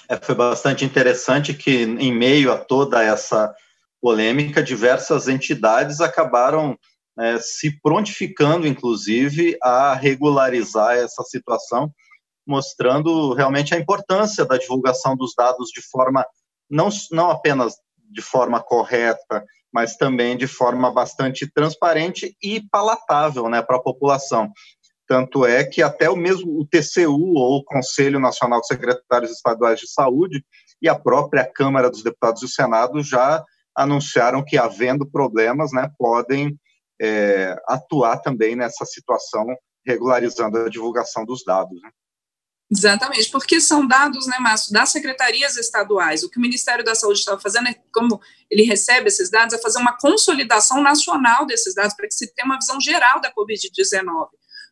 É, 0.08 0.18
foi 0.18 0.36
bastante 0.36 0.86
interessante 0.86 1.54
que, 1.54 1.84
em 1.84 2.14
meio 2.14 2.52
a 2.52 2.58
toda 2.58 3.04
essa 3.04 3.54
polêmica, 4.00 4.62
diversas 4.62 5.28
entidades 5.28 6.00
acabaram 6.00 6.78
é, 7.18 7.40
se 7.40 7.80
prontificando, 7.82 8.68
inclusive, 8.68 9.58
a 9.64 9.94
regularizar 9.96 10.98
essa 10.98 11.24
situação, 11.24 11.92
mostrando 12.46 13.34
realmente 13.34 13.74
a 13.74 13.80
importância 13.80 14.46
da 14.46 14.58
divulgação 14.58 15.16
dos 15.16 15.34
dados 15.36 15.70
de 15.70 15.82
forma, 15.82 16.24
não, 16.70 16.90
não 17.12 17.32
apenas 17.32 17.76
de 18.12 18.22
forma 18.22 18.62
correta, 18.62 19.44
mas 19.76 19.98
também 19.98 20.38
de 20.38 20.48
forma 20.48 20.90
bastante 20.90 21.52
transparente 21.52 22.34
e 22.42 22.62
palatável 22.72 23.50
né, 23.50 23.62
para 23.62 23.76
a 23.76 23.82
população. 23.82 24.50
Tanto 25.06 25.46
é 25.46 25.66
que 25.66 25.82
até 25.82 26.10
o 26.10 26.16
mesmo 26.16 26.62
o 26.62 26.66
TCU, 26.66 27.34
ou 27.36 27.58
o 27.58 27.64
Conselho 27.66 28.18
Nacional 28.18 28.62
de 28.62 28.68
Secretários 28.68 29.32
Estaduais 29.32 29.82
de 29.82 29.92
Saúde, 29.92 30.46
e 30.82 30.88
a 30.88 30.98
própria 30.98 31.46
Câmara 31.46 31.90
dos 31.90 32.02
Deputados 32.02 32.42
e 32.42 32.46
o 32.46 32.48
Senado 32.48 33.04
já 33.04 33.44
anunciaram 33.76 34.42
que, 34.46 34.58
havendo 34.58 35.06
problemas, 35.06 35.74
né, 35.74 35.92
podem 36.00 36.58
é, 37.02 37.54
atuar 37.68 38.20
também 38.20 38.56
nessa 38.56 38.86
situação, 38.86 39.46
regularizando 39.86 40.58
a 40.58 40.70
divulgação 40.70 41.26
dos 41.26 41.44
dados. 41.44 41.82
Né? 41.82 41.90
Exatamente, 42.72 43.30
porque 43.30 43.62
são 43.62 43.88
dados, 43.88 44.26
né, 44.26 44.38
Márcio, 44.40 44.74
das 44.74 44.90
secretarias 44.90 45.56
estaduais. 45.56 46.24
O 46.24 46.30
que 46.30 46.40
o 46.40 46.42
Ministério 46.42 46.84
da 46.84 46.96
Saúde 46.96 47.20
estava 47.20 47.40
fazendo 47.40 47.70
é, 47.70 47.76
como 47.94 48.20
ele 48.50 48.64
recebe 48.64 49.08
esses 49.08 49.30
dados, 49.30 49.54
é 49.54 49.62
fazer 49.62 49.80
uma 49.80 49.96
consolidação 49.98 50.82
nacional 50.82 51.46
desses 51.46 51.76
dados, 51.76 51.96
para 51.96 52.08
que 52.08 52.16
se 52.16 52.34
tenha 52.34 52.46
uma 52.46 52.58
visão 52.58 52.82
geral 52.82 53.22
da 53.22 53.32
Covid-19, 53.32 54.30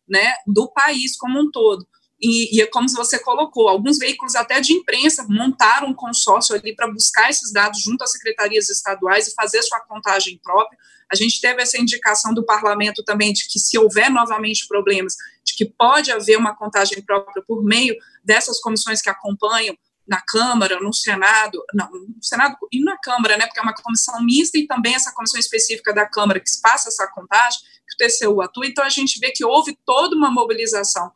né, 0.10 0.34
do 0.47 0.71
país 0.71 1.15
como 1.15 1.39
um 1.39 1.51
todo. 1.51 1.88
E, 2.19 2.58
e, 2.58 2.62
é 2.62 2.65
como 2.65 2.88
você 2.89 3.19
colocou, 3.19 3.67
alguns 3.67 3.97
veículos 3.97 4.34
até 4.36 4.62
de 4.62 4.73
imprensa 4.73 5.25
montaram 5.29 5.89
um 5.89 5.93
consórcio 5.93 6.56
ali 6.56 6.73
para 6.73 6.88
buscar 6.88 7.29
esses 7.29 7.51
dados 7.51 7.82
junto 7.82 8.01
às 8.03 8.12
secretarias 8.12 8.69
estaduais 8.69 9.27
e 9.27 9.34
fazer 9.34 9.62
sua 9.62 9.82
contagem 9.82 10.39
própria. 10.41 10.79
A 11.13 11.15
gente 11.15 11.39
teve 11.39 11.62
essa 11.62 11.80
indicação 11.80 12.34
do 12.34 12.43
parlamento 12.43 13.04
também 13.04 13.32
de 13.32 13.47
que, 13.47 13.60
se 13.60 13.78
houver 13.78 14.10
novamente 14.10 14.67
problemas, 14.67 15.15
de 15.45 15.54
que 15.56 15.65
pode 15.65 16.12
haver 16.12 16.38
uma 16.38 16.56
contagem 16.56 17.02
própria 17.04 17.43
por 17.47 17.63
meio 17.63 17.95
dessas 18.23 18.60
comissões 18.60 18.99
que 18.99 19.10
acompanham 19.10 19.78
na 20.08 20.19
Câmara, 20.19 20.80
no 20.80 20.91
Senado, 20.91 21.63
não, 21.73 21.89
no 21.91 22.23
Senado 22.23 22.58
e 22.71 22.84
na 22.84 22.97
Câmara, 22.97 23.38
né, 23.38 23.45
porque 23.45 23.60
é 23.60 23.63
uma 23.63 23.76
comissão 23.76 24.21
mista 24.23 24.58
e 24.58 24.65
também 24.65 24.95
essa 24.95 25.13
comissão 25.13 25.39
específica 25.39 25.93
da 25.93 26.06
Câmara 26.06 26.39
que 26.39 26.49
passa 26.62 26.89
essa 26.89 27.08
contagem, 27.08 27.60
que 27.88 28.06
o 28.06 28.10
TCU 28.10 28.41
atua. 28.41 28.65
Então, 28.65 28.84
a 28.84 28.89
gente 28.89 29.19
vê 29.19 29.32
que 29.32 29.45
houve 29.45 29.78
toda 29.86 30.15
uma 30.15 30.32
mobilização 30.32 31.12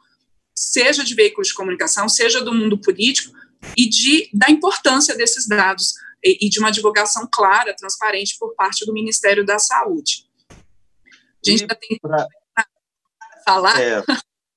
seja 0.56 1.04
de 1.04 1.14
veículos 1.14 1.50
de 1.50 1.54
comunicação, 1.54 2.10
seja 2.10 2.42
do 2.42 2.54
mundo 2.54 2.80
político, 2.80 3.36
e 3.76 3.88
de, 3.88 4.30
da 4.34 4.50
importância 4.50 5.16
desses 5.16 5.48
dados 5.48 5.94
e, 6.28 6.48
e 6.48 6.50
de 6.50 6.60
uma 6.60 6.72
divulgação 6.72 7.28
clara, 7.32 7.76
transparente 7.76 8.36
por 8.38 8.54
parte 8.56 8.86
do 8.86 8.94
Ministério 8.94 9.46
da 9.46 9.58
Saúde. 9.58 10.26
A 10.52 11.50
gente 11.50 11.62
ainda 11.62 11.76
tem 11.76 11.98
pra... 12.02 12.28
falar. 13.46 13.82
É, 13.82 14.04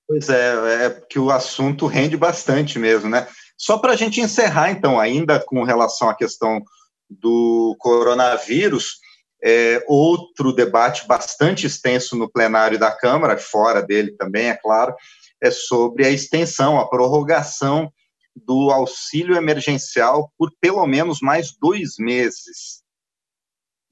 pois 0.06 0.28
é, 0.28 0.86
é 0.86 0.90
que 1.08 1.18
o 1.18 1.30
assunto 1.30 1.86
rende 1.86 2.16
bastante 2.16 2.78
mesmo, 2.78 3.08
né? 3.08 3.28
Só 3.56 3.78
para 3.78 3.92
a 3.92 3.96
gente 3.96 4.20
encerrar, 4.20 4.70
então, 4.70 4.98
ainda 4.98 5.38
com 5.38 5.62
relação 5.62 6.08
à 6.08 6.14
questão 6.14 6.62
do 7.08 7.76
coronavírus, 7.78 8.98
é, 9.42 9.84
outro 9.86 10.52
debate 10.52 11.06
bastante 11.06 11.66
extenso 11.66 12.16
no 12.16 12.30
plenário 12.30 12.78
da 12.78 12.90
Câmara, 12.90 13.38
fora 13.38 13.82
dele 13.82 14.12
também, 14.12 14.48
é 14.48 14.56
claro, 14.56 14.94
é 15.42 15.50
sobre 15.50 16.06
a 16.06 16.10
extensão, 16.10 16.78
a 16.78 16.88
prorrogação 16.88 17.92
do 18.36 18.70
auxílio 18.70 19.36
emergencial 19.36 20.32
por 20.38 20.50
pelo 20.60 20.86
menos 20.86 21.20
mais 21.20 21.52
dois 21.60 21.96
meses. 21.98 22.80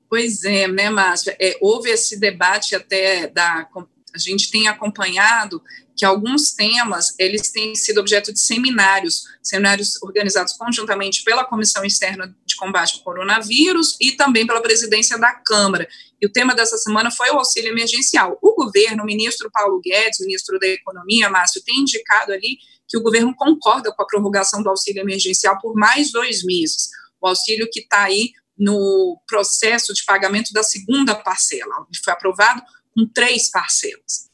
Pois 0.08 0.44
é, 0.44 0.66
né, 0.66 0.88
Márcia? 0.88 1.36
É, 1.38 1.58
houve 1.60 1.90
esse 1.90 2.18
debate 2.18 2.74
até 2.74 3.28
da 3.28 3.68
a 4.14 4.18
gente 4.18 4.50
tem 4.50 4.68
acompanhado 4.68 5.62
que 5.96 6.04
alguns 6.04 6.52
temas 6.52 7.14
eles 7.18 7.50
têm 7.50 7.74
sido 7.74 8.00
objeto 8.00 8.32
de 8.32 8.40
seminários, 8.40 9.24
seminários 9.42 10.00
organizados 10.02 10.52
conjuntamente 10.54 11.24
pela 11.24 11.44
Comissão 11.44 11.84
Externa 11.84 12.34
de 12.46 12.56
Combate 12.56 12.96
ao 12.96 13.04
Coronavírus 13.04 13.96
e 14.00 14.12
também 14.12 14.46
pela 14.46 14.62
presidência 14.62 15.18
da 15.18 15.32
Câmara. 15.34 15.88
E 16.20 16.26
o 16.26 16.32
tema 16.32 16.54
dessa 16.54 16.76
semana 16.78 17.10
foi 17.10 17.30
o 17.30 17.38
auxílio 17.38 17.70
emergencial. 17.70 18.38
O 18.40 18.54
governo, 18.54 19.02
o 19.02 19.06
ministro 19.06 19.50
Paulo 19.52 19.80
Guedes, 19.80 20.20
ministro 20.20 20.58
da 20.58 20.68
Economia, 20.68 21.28
Márcio, 21.28 21.62
tem 21.64 21.80
indicado 21.80 22.32
ali 22.32 22.58
que 22.88 22.96
o 22.96 23.02
governo 23.02 23.34
concorda 23.36 23.92
com 23.92 24.02
a 24.02 24.06
prorrogação 24.06 24.62
do 24.62 24.70
auxílio 24.70 25.02
emergencial 25.02 25.58
por 25.60 25.74
mais 25.74 26.10
dois 26.10 26.42
meses. 26.42 26.88
O 27.20 27.28
auxílio 27.28 27.68
que 27.70 27.80
está 27.80 28.04
aí 28.04 28.32
no 28.58 29.20
processo 29.26 29.92
de 29.94 30.04
pagamento 30.04 30.52
da 30.52 30.62
segunda 30.62 31.14
parcela, 31.14 31.86
foi 32.04 32.12
aprovado 32.12 32.60
com 32.94 33.06
três 33.06 33.50
parcelas. 33.50 34.28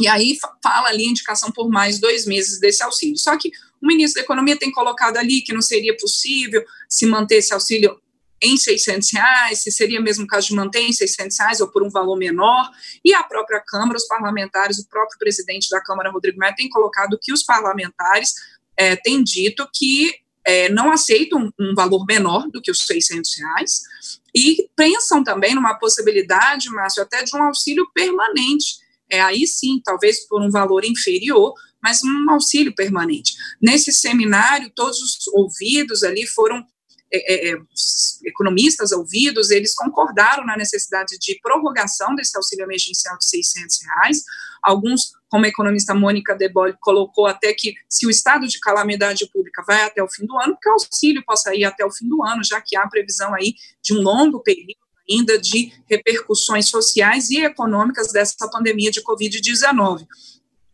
E 0.00 0.08
aí 0.08 0.36
fala 0.62 0.88
ali 0.88 1.04
a 1.04 1.10
indicação 1.10 1.52
por 1.52 1.68
mais 1.68 2.00
dois 2.00 2.26
meses 2.26 2.58
desse 2.58 2.82
auxílio. 2.82 3.16
Só 3.16 3.36
que 3.38 3.50
o 3.80 3.86
ministro 3.86 4.20
da 4.20 4.24
Economia 4.24 4.58
tem 4.58 4.72
colocado 4.72 5.16
ali 5.16 5.42
que 5.42 5.52
não 5.52 5.62
seria 5.62 5.96
possível 5.96 6.64
se 6.88 7.06
manter 7.06 7.36
esse 7.36 7.52
auxílio 7.52 8.00
em 8.42 8.56
600 8.56 9.12
reais, 9.12 9.62
se 9.62 9.70
seria 9.70 10.00
mesmo 10.00 10.24
o 10.24 10.26
caso 10.26 10.48
de 10.48 10.54
manter 10.54 10.80
em 10.80 10.92
600 10.92 11.38
reais 11.38 11.60
ou 11.60 11.68
por 11.68 11.82
um 11.82 11.88
valor 11.88 12.16
menor, 12.16 12.68
e 13.04 13.14
a 13.14 13.22
própria 13.22 13.62
Câmara, 13.64 13.96
os 13.96 14.06
parlamentares, 14.06 14.78
o 14.78 14.88
próprio 14.88 15.18
presidente 15.18 15.70
da 15.70 15.80
Câmara, 15.80 16.10
Rodrigo 16.10 16.38
Maia, 16.38 16.54
tem 16.56 16.68
colocado 16.68 17.18
que 17.20 17.32
os 17.32 17.44
parlamentares 17.44 18.34
é, 18.76 18.96
têm 18.96 19.22
dito 19.22 19.68
que 19.72 20.12
é, 20.44 20.68
não 20.68 20.90
aceitam 20.90 21.52
um, 21.58 21.70
um 21.70 21.74
valor 21.74 22.04
menor 22.04 22.48
do 22.50 22.60
que 22.60 22.70
os 22.70 22.84
600 22.84 23.38
reais, 23.38 23.82
e 24.34 24.68
pensam 24.74 25.22
também 25.22 25.54
numa 25.54 25.74
possibilidade, 25.74 26.68
Márcio, 26.70 27.02
até 27.02 27.22
de 27.22 27.36
um 27.36 27.42
auxílio 27.42 27.86
permanente, 27.94 28.76
é, 29.08 29.20
aí 29.20 29.46
sim, 29.46 29.80
talvez 29.84 30.26
por 30.26 30.42
um 30.42 30.50
valor 30.50 30.84
inferior, 30.84 31.54
mas 31.82 32.02
um 32.02 32.30
auxílio 32.30 32.74
permanente. 32.74 33.34
Nesse 33.60 33.92
seminário, 33.92 34.72
todos 34.74 35.00
os 35.00 35.28
ouvidos 35.34 36.02
ali 36.02 36.26
foram 36.26 36.64
é, 37.12 37.50
é, 37.50 37.52
é 37.52 37.58
economistas 38.24 38.92
ouvidos, 38.92 39.50
eles 39.50 39.74
concordaram 39.74 40.44
na 40.44 40.56
necessidade 40.56 41.18
de 41.18 41.38
prorrogação 41.42 42.14
desse 42.14 42.36
auxílio 42.36 42.64
emergencial 42.64 43.16
de 43.18 43.26
600 43.26 43.78
reais. 43.82 44.24
Alguns, 44.62 45.12
como 45.28 45.44
a 45.44 45.48
economista 45.48 45.94
Mônica 45.94 46.34
Debole 46.34 46.76
colocou 46.80 47.26
até 47.26 47.52
que 47.52 47.74
se 47.88 48.06
o 48.06 48.10
estado 48.10 48.46
de 48.46 48.58
calamidade 48.60 49.28
pública 49.30 49.62
vai 49.66 49.82
até 49.82 50.02
o 50.02 50.08
fim 50.08 50.24
do 50.24 50.38
ano, 50.38 50.56
que 50.60 50.68
o 50.68 50.72
auxílio 50.72 51.22
possa 51.24 51.54
ir 51.54 51.64
até 51.64 51.84
o 51.84 51.90
fim 51.90 52.08
do 52.08 52.22
ano, 52.22 52.42
já 52.44 52.60
que 52.60 52.76
há 52.76 52.88
previsão 52.88 53.34
aí 53.34 53.54
de 53.82 53.92
um 53.92 54.00
longo 54.00 54.40
período 54.40 54.82
ainda 55.10 55.38
de 55.38 55.72
repercussões 55.90 56.68
sociais 56.68 57.28
e 57.30 57.44
econômicas 57.44 58.12
dessa 58.12 58.48
pandemia 58.48 58.90
de 58.90 59.02
Covid-19. 59.02 60.06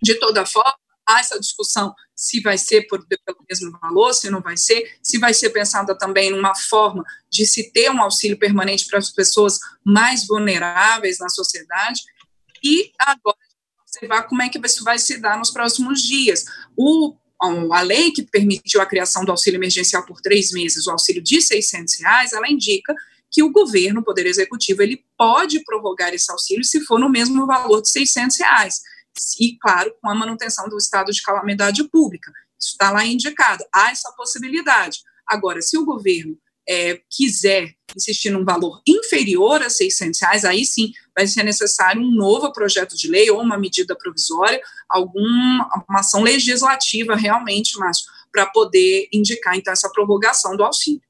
De 0.02 0.14
toda 0.14 0.46
forma, 0.46 0.74
há 1.06 1.20
essa 1.20 1.40
discussão 1.40 1.94
se 2.18 2.40
vai 2.40 2.58
ser 2.58 2.82
por, 2.88 3.06
pelo 3.06 3.38
mesmo 3.48 3.78
valor, 3.80 4.12
se 4.12 4.28
não 4.28 4.40
vai 4.40 4.56
ser, 4.56 4.98
se 5.00 5.18
vai 5.18 5.32
ser 5.32 5.50
pensada 5.50 5.96
também 5.96 6.32
numa 6.32 6.52
forma 6.52 7.04
de 7.30 7.46
se 7.46 7.70
ter 7.70 7.92
um 7.92 8.02
auxílio 8.02 8.36
permanente 8.36 8.88
para 8.88 8.98
as 8.98 9.12
pessoas 9.12 9.60
mais 9.84 10.26
vulneráveis 10.26 11.20
na 11.20 11.28
sociedade, 11.28 12.02
e 12.60 12.90
agora 12.98 13.38
observar 13.80 14.24
como 14.24 14.42
é 14.42 14.48
que 14.48 14.58
isso 14.66 14.82
vai 14.82 14.98
se 14.98 15.18
dar 15.18 15.38
nos 15.38 15.52
próximos 15.52 16.02
dias. 16.02 16.44
O 16.76 17.14
a 17.72 17.82
lei 17.82 18.10
que 18.10 18.24
permitiu 18.24 18.80
a 18.80 18.86
criação 18.86 19.24
do 19.24 19.30
auxílio 19.30 19.58
emergencial 19.58 20.04
por 20.04 20.20
três 20.20 20.50
meses, 20.50 20.88
o 20.88 20.90
auxílio 20.90 21.22
de 21.22 21.40
600 21.40 22.00
reais, 22.00 22.32
ela 22.32 22.50
indica 22.50 22.92
que 23.30 23.44
o 23.44 23.52
governo, 23.52 24.00
o 24.00 24.04
Poder 24.04 24.26
Executivo, 24.26 24.82
ele 24.82 25.04
pode 25.16 25.62
prorrogar 25.62 26.12
esse 26.12 26.32
auxílio 26.32 26.64
se 26.64 26.80
for 26.80 26.98
no 26.98 27.08
mesmo 27.08 27.46
valor 27.46 27.80
de 27.80 27.90
600 27.90 28.38
reais. 28.38 28.80
E, 29.38 29.56
claro, 29.58 29.94
com 30.00 30.10
a 30.10 30.14
manutenção 30.14 30.68
do 30.68 30.76
estado 30.76 31.12
de 31.12 31.22
calamidade 31.22 31.84
pública. 31.84 32.30
Isso 32.58 32.70
está 32.72 32.90
lá 32.90 33.04
indicado. 33.04 33.64
Há 33.72 33.90
essa 33.90 34.12
possibilidade. 34.16 35.00
Agora, 35.26 35.60
se 35.62 35.76
o 35.78 35.84
governo 35.84 36.36
é, 36.68 37.00
quiser 37.10 37.72
insistir 37.96 38.30
num 38.30 38.44
valor 38.44 38.82
inferior 38.86 39.62
a 39.62 39.70
600 39.70 40.20
reais, 40.20 40.44
aí 40.44 40.64
sim 40.64 40.92
vai 41.16 41.26
ser 41.26 41.42
necessário 41.42 42.02
um 42.02 42.10
novo 42.10 42.52
projeto 42.52 42.94
de 42.94 43.08
lei 43.08 43.30
ou 43.30 43.40
uma 43.40 43.58
medida 43.58 43.96
provisória, 43.96 44.60
alguma 44.88 45.66
uma 45.88 46.00
ação 46.00 46.22
legislativa 46.22 47.16
realmente, 47.16 47.78
Márcio, 47.78 48.06
para 48.30 48.46
poder 48.46 49.08
indicar, 49.12 49.56
então, 49.56 49.72
essa 49.72 49.90
prorrogação 49.90 50.56
do 50.56 50.62
auxílio. 50.62 51.00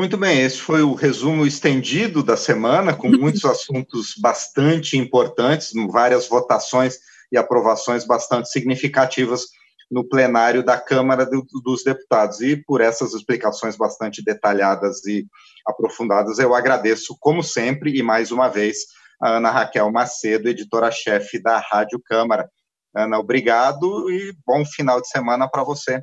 Muito 0.00 0.16
bem, 0.16 0.40
esse 0.40 0.56
foi 0.56 0.80
o 0.80 0.94
resumo 0.94 1.44
estendido 1.44 2.22
da 2.22 2.34
semana, 2.34 2.94
com 2.96 3.10
muitos 3.10 3.44
assuntos 3.44 4.14
bastante 4.18 4.96
importantes, 4.96 5.72
várias 5.90 6.26
votações 6.26 6.96
e 7.30 7.36
aprovações 7.36 8.06
bastante 8.06 8.48
significativas 8.48 9.42
no 9.90 10.02
plenário 10.02 10.64
da 10.64 10.80
Câmara 10.80 11.26
do, 11.26 11.44
dos 11.62 11.84
Deputados. 11.84 12.40
E 12.40 12.56
por 12.56 12.80
essas 12.80 13.12
explicações 13.12 13.76
bastante 13.76 14.24
detalhadas 14.24 15.04
e 15.04 15.26
aprofundadas, 15.66 16.38
eu 16.38 16.54
agradeço, 16.54 17.14
como 17.20 17.42
sempre, 17.42 17.94
e 17.94 18.02
mais 18.02 18.32
uma 18.32 18.48
vez, 18.48 18.78
a 19.20 19.32
Ana 19.32 19.50
Raquel 19.50 19.92
Macedo, 19.92 20.48
editora-chefe 20.48 21.38
da 21.42 21.58
Rádio 21.58 22.00
Câmara. 22.02 22.48
Ana, 22.96 23.18
obrigado 23.18 24.10
e 24.10 24.34
bom 24.46 24.64
final 24.64 24.98
de 24.98 25.10
semana 25.10 25.46
para 25.46 25.62
você. 25.62 26.00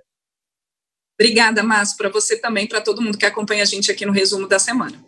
Obrigada, 1.20 1.64
Márcio, 1.64 1.98
para 1.98 2.10
você 2.10 2.38
também, 2.38 2.68
para 2.68 2.80
todo 2.80 3.02
mundo 3.02 3.18
que 3.18 3.26
acompanha 3.26 3.64
a 3.64 3.66
gente 3.66 3.92
aqui 3.92 4.06
no 4.06 4.12
resumo 4.12 4.48
da 4.48 4.60
semana. 4.60 5.07